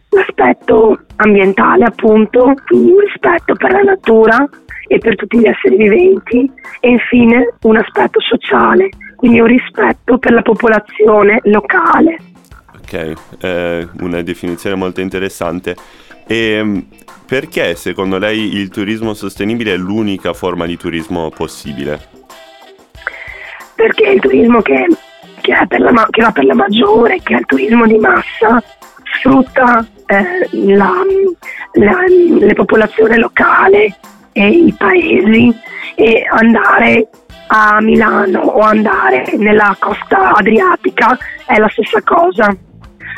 l'aspetto 0.10 0.99
ambientale 1.15 1.86
appunto, 1.86 2.54
quindi 2.67 2.91
un 2.91 2.99
rispetto 2.99 3.56
per 3.56 3.71
la 3.71 3.82
natura 3.82 4.47
e 4.88 4.99
per 4.99 5.15
tutti 5.15 5.39
gli 5.39 5.47
esseri 5.47 5.77
viventi 5.77 6.51
e 6.80 6.89
infine 6.89 7.56
un 7.63 7.77
aspetto 7.77 8.19
sociale, 8.19 8.89
quindi 9.15 9.39
un 9.39 9.47
rispetto 9.47 10.19
per 10.19 10.34
la 10.34 10.43
popolazione 10.43 11.39
locale. 11.45 12.17
Ok, 12.75 13.13
eh, 13.41 13.88
una 14.01 14.21
definizione 14.21 14.75
molto 14.75 15.01
interessante. 15.01 15.75
E 16.32 16.63
mm, 16.63 16.78
perché 17.26 17.76
secondo 17.76 18.17
lei 18.17 18.56
il 18.56 18.70
turismo 18.70 19.13
sostenibile 19.13 19.74
è 19.74 19.76
l'unica 19.76 20.32
forma 20.32 20.65
di 20.65 20.78
turismo 20.78 21.30
possibile? 21.30 22.00
Perché 23.76 24.12
il 24.12 24.22
turismo 24.22 24.62
che, 24.62 24.88
che, 25.41 25.52
la, 25.52 26.08
che 26.10 26.22
va 26.22 26.32
per 26.32 26.46
la 26.46 26.54
maggiore, 26.54 27.20
che 27.22 27.36
è 27.36 27.39
il 27.39 27.46
turismo 27.46 27.86
di 27.86 27.98
massa, 27.98 28.63
sfrutta 29.15 29.86
eh, 30.06 30.48
la, 30.74 30.94
la, 31.74 31.98
la 32.39 32.54
popolazione 32.54 33.17
locale 33.17 33.98
e 34.32 34.48
i 34.48 34.74
paesi 34.78 35.54
e 35.96 36.26
andare 36.30 37.10
a 37.48 37.82
Milano 37.82 38.39
o 38.39 38.62
andare 38.62 39.34
nella 39.36 39.76
costa 39.78 40.32
adriatica 40.32 41.17
è 41.46 41.58
la 41.58 41.67
stessa 41.67 42.02
cosa, 42.02 42.56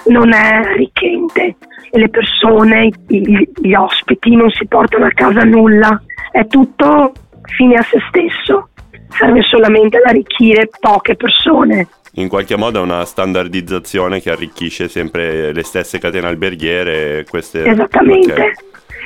non 0.06 0.34
è 0.34 0.54
arricchente 0.54 1.56
e 1.92 2.00
le 2.00 2.10
persone, 2.10 2.90
gli, 3.08 3.48
gli 3.54 3.74
ospiti 3.74 4.36
non 4.36 4.50
si 4.50 4.66
portano 4.68 5.06
a 5.06 5.12
casa 5.12 5.42
nulla, 5.42 6.02
è 6.32 6.46
tutto 6.48 7.12
fine 7.56 7.76
a 7.76 7.84
se 7.84 8.00
stesso, 8.10 8.70
serve 9.10 9.42
solamente 9.44 9.98
ad 9.98 10.06
arricchire 10.06 10.70
poche 10.80 11.16
persone. 11.16 11.88
In 12.16 12.28
qualche 12.28 12.56
modo 12.56 12.80
è 12.80 12.84
una 12.84 13.06
standardizzazione 13.06 14.22
che 14.22 14.30
arricchisce 14.30 14.88
sempre 14.88 15.52
le 15.52 15.64
stesse 15.64 15.98
catene 15.98 16.28
alberghiere. 16.28 17.26
Queste... 17.28 17.66
Esattamente, 17.66 18.32
okay. 18.32 18.52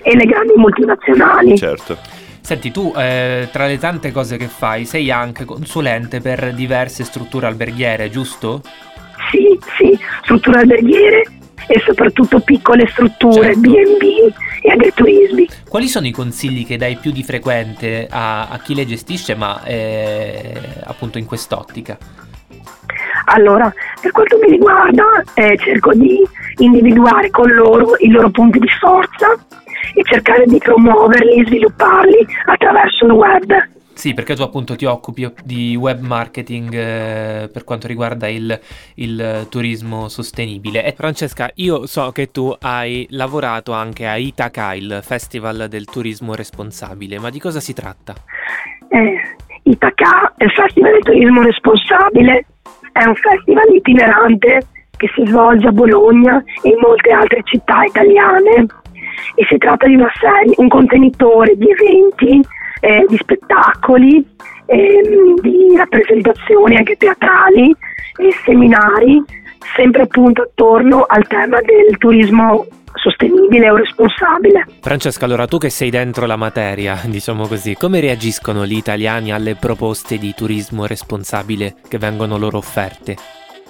e 0.04 0.16
le 0.16 0.26
grandi 0.26 0.54
multinazionali. 0.58 1.58
Certo. 1.58 1.98
Senti, 2.42 2.72
tu 2.72 2.94
eh, 2.96 3.48
tra 3.52 3.66
le 3.66 3.78
tante 3.78 4.12
cose 4.12 4.38
che 4.38 4.48
fai 4.48 4.86
sei 4.86 5.12
anche 5.12 5.44
consulente 5.44 6.22
per 6.22 6.54
diverse 6.54 7.04
strutture 7.04 7.46
alberghiere, 7.46 8.10
giusto? 8.10 8.62
Sì, 9.32 9.58
sì, 9.78 9.98
strutture 10.22 10.60
alberghiere 10.60 11.24
e 11.68 11.82
soprattutto 11.86 12.40
piccole 12.40 12.88
strutture, 12.88 13.54
certo. 13.54 13.60
B&B 13.60 14.34
e 14.62 14.72
agriturismi. 14.72 15.48
Quali 15.68 15.88
sono 15.88 16.08
i 16.08 16.12
consigli 16.12 16.66
che 16.66 16.78
dai 16.78 16.96
più 16.96 17.12
di 17.12 17.24
frequente 17.24 18.08
a, 18.10 18.48
a 18.48 18.58
chi 18.60 18.74
le 18.74 18.86
gestisce, 18.86 19.36
ma 19.36 19.64
eh, 19.64 20.54
appunto 20.86 21.18
in 21.18 21.26
quest'ottica? 21.26 21.98
Allora, 23.26 23.72
per 24.02 24.12
quanto 24.12 24.38
mi 24.42 24.52
riguarda, 24.52 25.04
eh, 25.34 25.58
cerco 25.58 25.94
di 25.94 26.26
individuare 26.58 27.30
con 27.30 27.52
loro 27.52 27.96
i 28.00 28.10
loro 28.10 28.30
punti 28.30 28.60
di 28.60 28.70
forza 28.80 29.28
e 29.94 30.04
cercare 30.04 30.46
di 30.46 30.58
promuoverli 30.58 31.42
e 31.42 31.46
svilupparli 31.46 32.26
attraverso 32.46 33.06
il 33.06 33.12
web. 33.12 33.76
Sì, 33.98 34.14
perché 34.14 34.36
tu 34.36 34.44
appunto 34.44 34.76
ti 34.76 34.86
occupi 34.86 35.28
di 35.44 35.76
web 35.76 36.02
marketing 36.02 36.72
eh, 36.72 37.50
per 37.52 37.64
quanto 37.64 37.88
riguarda 37.88 38.28
il, 38.28 38.58
il, 38.94 39.48
turismo 39.50 40.08
sostenibile. 40.08 40.86
E 40.86 40.92
Francesca, 40.92 41.50
io 41.56 41.88
so 41.88 42.12
che 42.12 42.30
tu 42.30 42.56
hai 42.62 43.08
lavorato 43.10 43.74
anche 43.74 44.06
a 44.06 44.16
Itaca, 44.18 44.76
il 44.76 45.00
Festival 45.02 45.66
del 45.68 45.86
Turismo 45.86 46.36
Responsabile, 46.36 47.18
ma 47.18 47.32
di 47.32 47.40
cosa 47.40 47.60
si 47.60 47.74
tratta? 47.74 48.14
Eh, 48.90 49.20
Itaca, 49.64 50.32
il 50.38 50.52
Festival 50.52 50.92
del 50.92 51.02
Turismo 51.02 51.42
Responsabile, 51.42 52.46
è 52.92 53.04
un 53.04 53.16
festival 53.16 53.74
itinerante 53.74 54.60
che 54.96 55.10
si 55.16 55.26
svolge 55.26 55.70
a 55.70 55.72
Bologna 55.72 56.38
e 56.62 56.70
in 56.70 56.78
molte 56.80 57.10
altre 57.12 57.42
città 57.46 57.82
italiane 57.84 58.68
e 59.34 59.46
si 59.50 59.58
tratta 59.58 59.88
di 59.88 59.96
una 59.96 60.12
serie, 60.20 60.54
un 60.58 60.68
contenitore 60.68 61.58
di 61.58 61.68
eventi 61.68 62.42
eh, 62.80 63.06
di 63.08 63.18
spettacoli, 63.18 64.26
eh, 64.66 65.34
di 65.42 65.76
rappresentazioni 65.76 66.76
anche 66.76 66.96
teatrali 66.96 67.76
e 68.18 68.32
seminari, 68.44 69.24
sempre 69.76 70.04
appunto 70.04 70.44
attorno 70.44 71.06
al 71.08 71.26
tema 71.28 71.60
del 71.62 71.98
turismo 71.98 72.66
sostenibile 72.94 73.70
o 73.70 73.76
responsabile. 73.76 74.66
Francesca, 74.82 75.26
allora 75.26 75.48
tu 75.48 75.58
che 75.58 75.70
sei 75.70 75.90
dentro 75.90 76.26
la 76.26 76.36
materia, 76.36 77.00
diciamo 77.06 77.48
così, 77.48 77.76
come 77.76 78.00
reagiscono 78.00 78.66
gli 78.66 78.76
italiani 78.76 79.32
alle 79.32 79.56
proposte 79.56 80.18
di 80.18 80.34
turismo 80.34 80.86
responsabile 80.86 81.76
che 81.88 81.98
vengono 81.98 82.38
loro 82.38 82.58
offerte? 82.58 83.16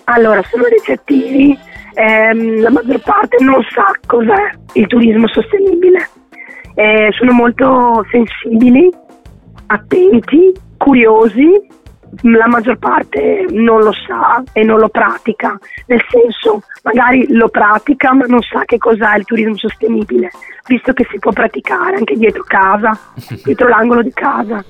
Allora, 0.05 0.41
sono 0.43 0.63
ricettivi, 0.65 1.57
ehm, 1.93 2.61
la 2.61 2.69
maggior 2.69 2.99
parte 2.99 3.43
non 3.43 3.61
sa 3.69 3.91
cos'è 4.05 4.51
il 4.73 4.87
turismo 4.87 5.27
sostenibile 5.27 6.09
eh, 6.77 7.09
sono 7.17 7.31
molto 7.31 8.05
sensibili, 8.11 8.87
attenti, 9.65 10.53
curiosi, 10.77 11.49
la 12.21 12.47
maggior 12.47 12.77
parte 12.77 13.47
non 13.49 13.81
lo 13.81 13.91
sa 13.91 14.43
e 14.53 14.63
non 14.63 14.77
lo 14.77 14.87
pratica, 14.87 15.57
nel 15.87 16.03
senso 16.07 16.61
magari 16.83 17.25
lo 17.29 17.49
pratica 17.49 18.13
ma 18.13 18.25
non 18.27 18.41
sa 18.41 18.63
che 18.65 18.77
cos'è 18.77 19.17
il 19.17 19.25
turismo 19.25 19.57
sostenibile, 19.57 20.29
visto 20.67 20.93
che 20.93 21.07
si 21.09 21.17
può 21.17 21.31
praticare 21.31 21.95
anche 21.95 22.15
dietro 22.15 22.43
casa, 22.43 22.95
dietro 23.43 23.67
l'angolo 23.67 24.03
di 24.03 24.13
casa. 24.13 24.63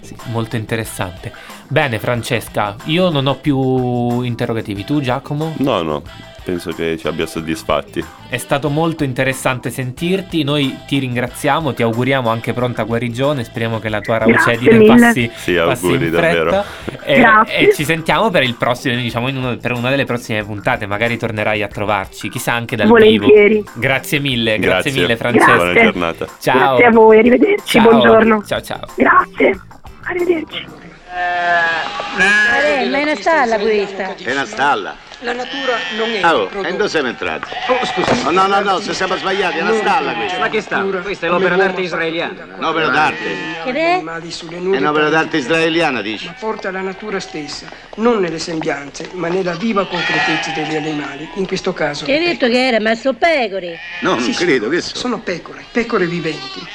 Sì, 0.00 0.14
molto 0.30 0.56
interessante. 0.56 1.32
Bene 1.68 1.98
Francesca, 1.98 2.76
io 2.84 3.08
non 3.08 3.26
ho 3.26 3.36
più 3.36 4.20
interrogativi, 4.20 4.84
tu 4.84 5.00
Giacomo? 5.00 5.54
No, 5.58 5.80
no, 5.80 6.02
penso 6.42 6.72
che 6.72 6.96
ci 6.98 7.06
abbia 7.06 7.26
soddisfatti. 7.26 8.04
È 8.28 8.36
stato 8.36 8.68
molto 8.68 9.04
interessante 9.04 9.70
sentirti, 9.70 10.42
noi 10.42 10.78
ti 10.86 10.98
ringraziamo, 10.98 11.74
ti 11.74 11.82
auguriamo 11.82 12.28
anche 12.28 12.52
pronta 12.52 12.82
guarigione, 12.84 13.44
speriamo 13.44 13.78
che 13.78 13.88
la 13.88 14.00
tua 14.00 14.18
raucedine 14.18 14.84
passi, 14.84 15.30
sì, 15.34 15.54
passi 15.54 15.86
auguri, 15.86 16.06
in 16.06 16.12
fretta 16.12 16.64
e, 17.02 17.24
e, 17.46 17.74
ci 17.74 17.84
sentiamo 17.84 18.30
per 18.30 18.42
il 18.42 18.54
prossimo, 18.54 18.94
diciamo 18.94 19.28
uno, 19.28 19.56
per 19.56 19.72
una 19.72 19.90
delle 19.90 20.04
prossime 20.04 20.44
puntate, 20.44 20.86
magari 20.86 21.16
tornerai 21.16 21.62
a 21.62 21.68
trovarci, 21.68 22.28
chissà 22.28 22.52
anche 22.52 22.76
dal 22.76 22.86
Volentieri. 22.86 23.54
vivo. 23.54 23.70
Grazie 23.74 24.18
mille, 24.20 24.58
grazie, 24.58 24.90
grazie. 24.90 25.00
mille 25.00 25.16
Francesca. 25.16 25.54
Buona 25.56 25.82
giornata. 25.82 26.26
Ciao. 26.40 26.76
Grazie 26.76 26.84
a 26.84 26.90
voi, 26.90 27.18
arrivederci, 27.18 27.78
ciao. 27.78 27.82
buongiorno. 27.88 28.42
Ciao 28.46 28.60
ciao. 28.60 28.86
Grazie, 28.94 29.60
arrivederci. 30.04 30.78
Eh, 31.12 32.18
ma 32.18 32.98
è 32.98 33.02
una 33.02 33.16
stalla 33.16 33.58
questa? 33.58 34.14
È 34.14 34.30
una 34.30 34.44
stalla. 34.44 35.08
La 35.22 35.34
natura 35.34 35.76
non 35.96 36.14
è 36.14 36.20
prodotto. 36.20 36.66
e 36.66 36.72
dove 36.72 36.88
siamo 36.88 37.08
entrati? 37.08 37.44
Oh, 37.68 37.84
scusi. 37.84 38.26
Oh, 38.26 38.30
no, 38.30 38.46
no, 38.46 38.60
no, 38.60 38.80
se 38.80 38.94
siamo 38.94 39.16
sbagliati, 39.16 39.58
è 39.58 39.60
una 39.60 39.74
stalla 39.74 40.14
questa. 40.14 40.38
Ma 40.38 40.48
che 40.48 40.60
sta? 40.62 40.82
Questa 40.82 41.26
è 41.26 41.28
l'opera 41.28 41.56
d'arte 41.56 41.80
israeliana. 41.82 42.54
Un'opera 42.56 42.88
d'arte. 42.88 43.36
Che 43.64 43.70
è? 43.70 44.02
È 44.02 44.76
un'opera 44.78 45.10
d'arte 45.10 45.36
israeliana, 45.36 46.00
dici? 46.00 46.24
Ma 46.24 46.34
porta 46.38 46.70
la 46.70 46.80
natura 46.80 47.20
stessa, 47.20 47.66
non 47.96 48.20
nelle 48.20 48.38
sembianze, 48.38 49.10
ma 49.12 49.28
nella 49.28 49.52
viva 49.56 49.86
concretezza 49.86 50.52
degli 50.52 50.74
animali. 50.74 51.28
In 51.34 51.46
questo 51.46 51.74
caso. 51.74 52.06
Che 52.06 52.14
hai 52.14 52.24
detto 52.24 52.48
che 52.48 52.66
era? 52.66 52.80
Ma 52.80 52.94
sono 52.94 53.18
pecore. 53.18 53.78
No, 54.00 54.14
non 54.14 54.22
Sì, 54.22 54.32
credo, 54.32 54.70
che 54.70 54.80
so. 54.80 54.96
Sono 54.96 55.18
pecore, 55.18 55.66
pecore 55.70 56.06
viventi. 56.06 56.66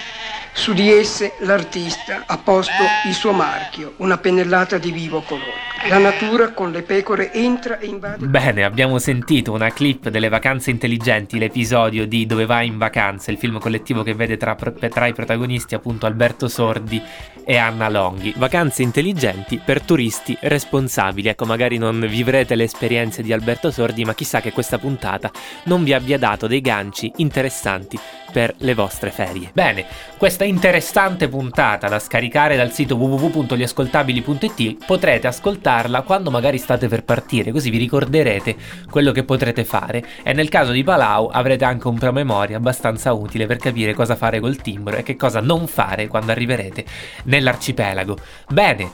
Su 0.58 0.72
di 0.74 0.90
esse 0.90 1.34
l'artista 1.40 2.24
ha 2.26 2.38
posto 2.38 2.72
il 3.08 3.14
suo 3.14 3.34
marchio, 3.34 3.96
una 3.98 4.18
pennellata 4.18 4.78
di 4.78 4.90
vivo 4.90 5.22
colore. 5.22 5.64
La 5.90 5.98
natura 5.98 6.54
con 6.54 6.72
le 6.72 6.82
pecore 6.82 7.32
entra 7.34 7.78
e 7.78 7.88
invade. 7.88 8.26
Bene, 8.26 8.64
abbiamo 8.64 8.98
sentito 8.98 9.52
una 9.52 9.70
clip 9.72 10.08
delle 10.10 10.30
vacanze 10.30 10.72
intelligenti, 10.72 11.38
l'episodio 11.38 12.08
di 12.08 12.26
Dove 12.26 12.46
vai 12.46 12.68
in 12.68 12.78
vacanza, 12.78 13.30
il 13.30 13.38
film 13.38 13.60
collettivo 13.60 14.02
che 14.02 14.16
vede 14.16 14.38
tra, 14.38 14.56
tra 14.56 15.06
i 15.06 15.14
protagonisti 15.14 15.76
appunto 15.76 16.08
Alberto 16.08 16.48
Sordi 16.48 17.00
e 17.44 17.58
Anna 17.58 17.90
Longhi. 17.90 18.34
Vacanze 18.38 18.82
intelligenti 18.82 19.62
per 19.64 19.82
turisti 19.82 20.36
responsabili. 20.40 21.28
Ecco, 21.28 21.46
magari 21.46 21.78
non 21.78 22.00
vivrete 22.00 22.56
le 22.56 22.64
esperienze 22.64 23.22
di 23.22 23.34
Alberto 23.34 23.70
Sordi, 23.70 24.06
ma 24.06 24.16
chissà 24.16 24.40
che 24.40 24.54
questa 24.54 24.80
puntata 24.80 25.30
non 25.66 25.84
vi 25.84 25.94
abbia 25.94 26.18
dato 26.18 26.48
dei 26.48 26.62
ganci 26.62 27.12
interessanti 27.18 28.00
per 28.32 28.56
le 28.58 28.74
vostre 28.74 29.12
ferie. 29.12 29.52
Bene, 29.54 29.86
questa 30.18 30.44
interessante 30.46 31.28
puntata 31.28 31.88
da 31.88 32.00
scaricare 32.00 32.56
dal 32.56 32.72
sito 32.72 32.96
www.gliascoltabili.it 32.96 34.86
potrete 34.86 35.28
ascoltarla 35.28 36.02
quando 36.02 36.32
magari 36.32 36.58
state 36.58 36.88
per 36.88 37.04
partire, 37.04 37.52
così 37.52 37.70
vi 37.70 37.78
ricorderete 37.78 38.56
quello 38.90 39.12
che 39.12 39.24
potrete 39.24 39.64
fare 39.66 40.04
e 40.24 40.34
nel 40.34 40.50
caso 40.50 40.72
di 40.72 40.84
Palau 40.84 41.28
avrete 41.32 41.66
anche 41.66 41.88
un 41.88 41.98
promemoria 41.98 42.58
abbastanza 42.58 43.14
utile 43.14 43.46
per 43.46 43.58
capire 43.58 43.94
cosa 43.94 44.16
fare 44.16 44.40
col 44.40 44.58
timbro 44.58 44.98
e 44.98 45.04
che 45.04 45.16
cosa 45.16 45.42
non 45.42 45.68
fare 45.68 46.08
quando 46.08 46.32
arriverete 46.32 46.86
nell'arcipelago. 47.24 48.18
Bene, 48.50 48.92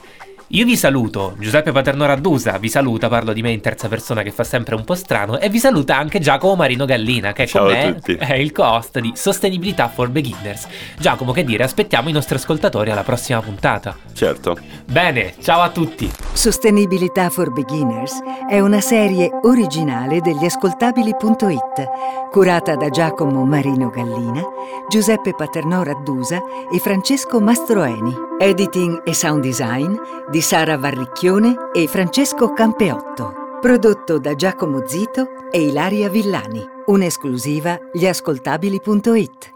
io 0.54 0.66
vi 0.66 0.76
saluto, 0.76 1.36
Giuseppe 1.40 1.72
Paterno 1.72 2.06
Raddusa 2.06 2.58
vi 2.58 2.68
saluta, 2.68 3.08
parlo 3.08 3.32
di 3.32 3.42
me 3.42 3.52
in 3.52 3.62
terza 3.62 3.88
persona 3.88 4.22
che 4.22 4.32
fa 4.32 4.44
sempre 4.44 4.76
un 4.76 4.84
po' 4.84 4.96
strano, 4.96 5.40
e 5.40 5.48
vi 5.50 5.60
saluta 5.60 5.98
anche 5.98 6.20
Giacomo 6.20 6.56
Marino 6.56 6.84
Gallina, 6.84 7.32
che 7.32 7.48
Ciao 7.48 7.68
con 7.68 7.74
a 7.74 7.78
me 7.78 7.96
tutti. 7.96 8.16
è 8.16 8.34
il 8.34 8.52
co-host 8.52 9.00
di 9.00 9.14
Sostenibilità 9.16 9.88
for 9.88 10.10
Beginners. 10.10 10.68
Giacomo, 10.98 11.32
che 11.32 11.46
dire, 11.46 11.64
aspettiamo 11.64 12.10
i 12.10 12.12
nostri 12.12 12.36
ascoltatori 12.36 12.92
alla 12.92 13.04
prossima 13.04 13.40
puntata. 13.40 13.96
Certo. 14.12 14.58
Bene, 14.86 15.36
ciao 15.42 15.62
a 15.62 15.70
tutti! 15.70 16.12
Sostenibilità 16.34 17.30
for 17.30 17.54
Beginners 17.54 18.20
è 18.50 18.60
una 18.60 18.82
serie 18.82 19.30
originale 19.44 20.20
degli 20.20 20.44
ascoltabili.it, 20.44 22.30
curata 22.30 22.76
da 22.76 22.90
Giacomo 22.90 23.46
Marino 23.46 23.90
Gallina, 23.90 24.44
Giuseppe 24.90 25.34
Paternò 25.34 25.84
Raddusa 25.84 26.42
e 26.74 26.78
Francesco 26.80 27.40
Mastroeni. 27.40 28.30
Editing 28.42 29.04
e 29.04 29.14
sound 29.14 29.44
design 29.44 29.96
di 30.32 30.41
Sara 30.42 30.78
Varricchione 30.78 31.56
e 31.74 31.88
Francesco 31.88 32.54
Campeotto. 32.54 33.60
Prodotto 33.62 34.18
da 34.18 34.34
Giacomo 34.36 34.88
Zito 34.88 35.50
e 35.52 35.68
Ilaria 35.68 36.10
Villani. 36.10 36.68
Un'esclusiva 36.88 37.80
gli 37.94 38.08
ascoltabili.it. 38.08 39.51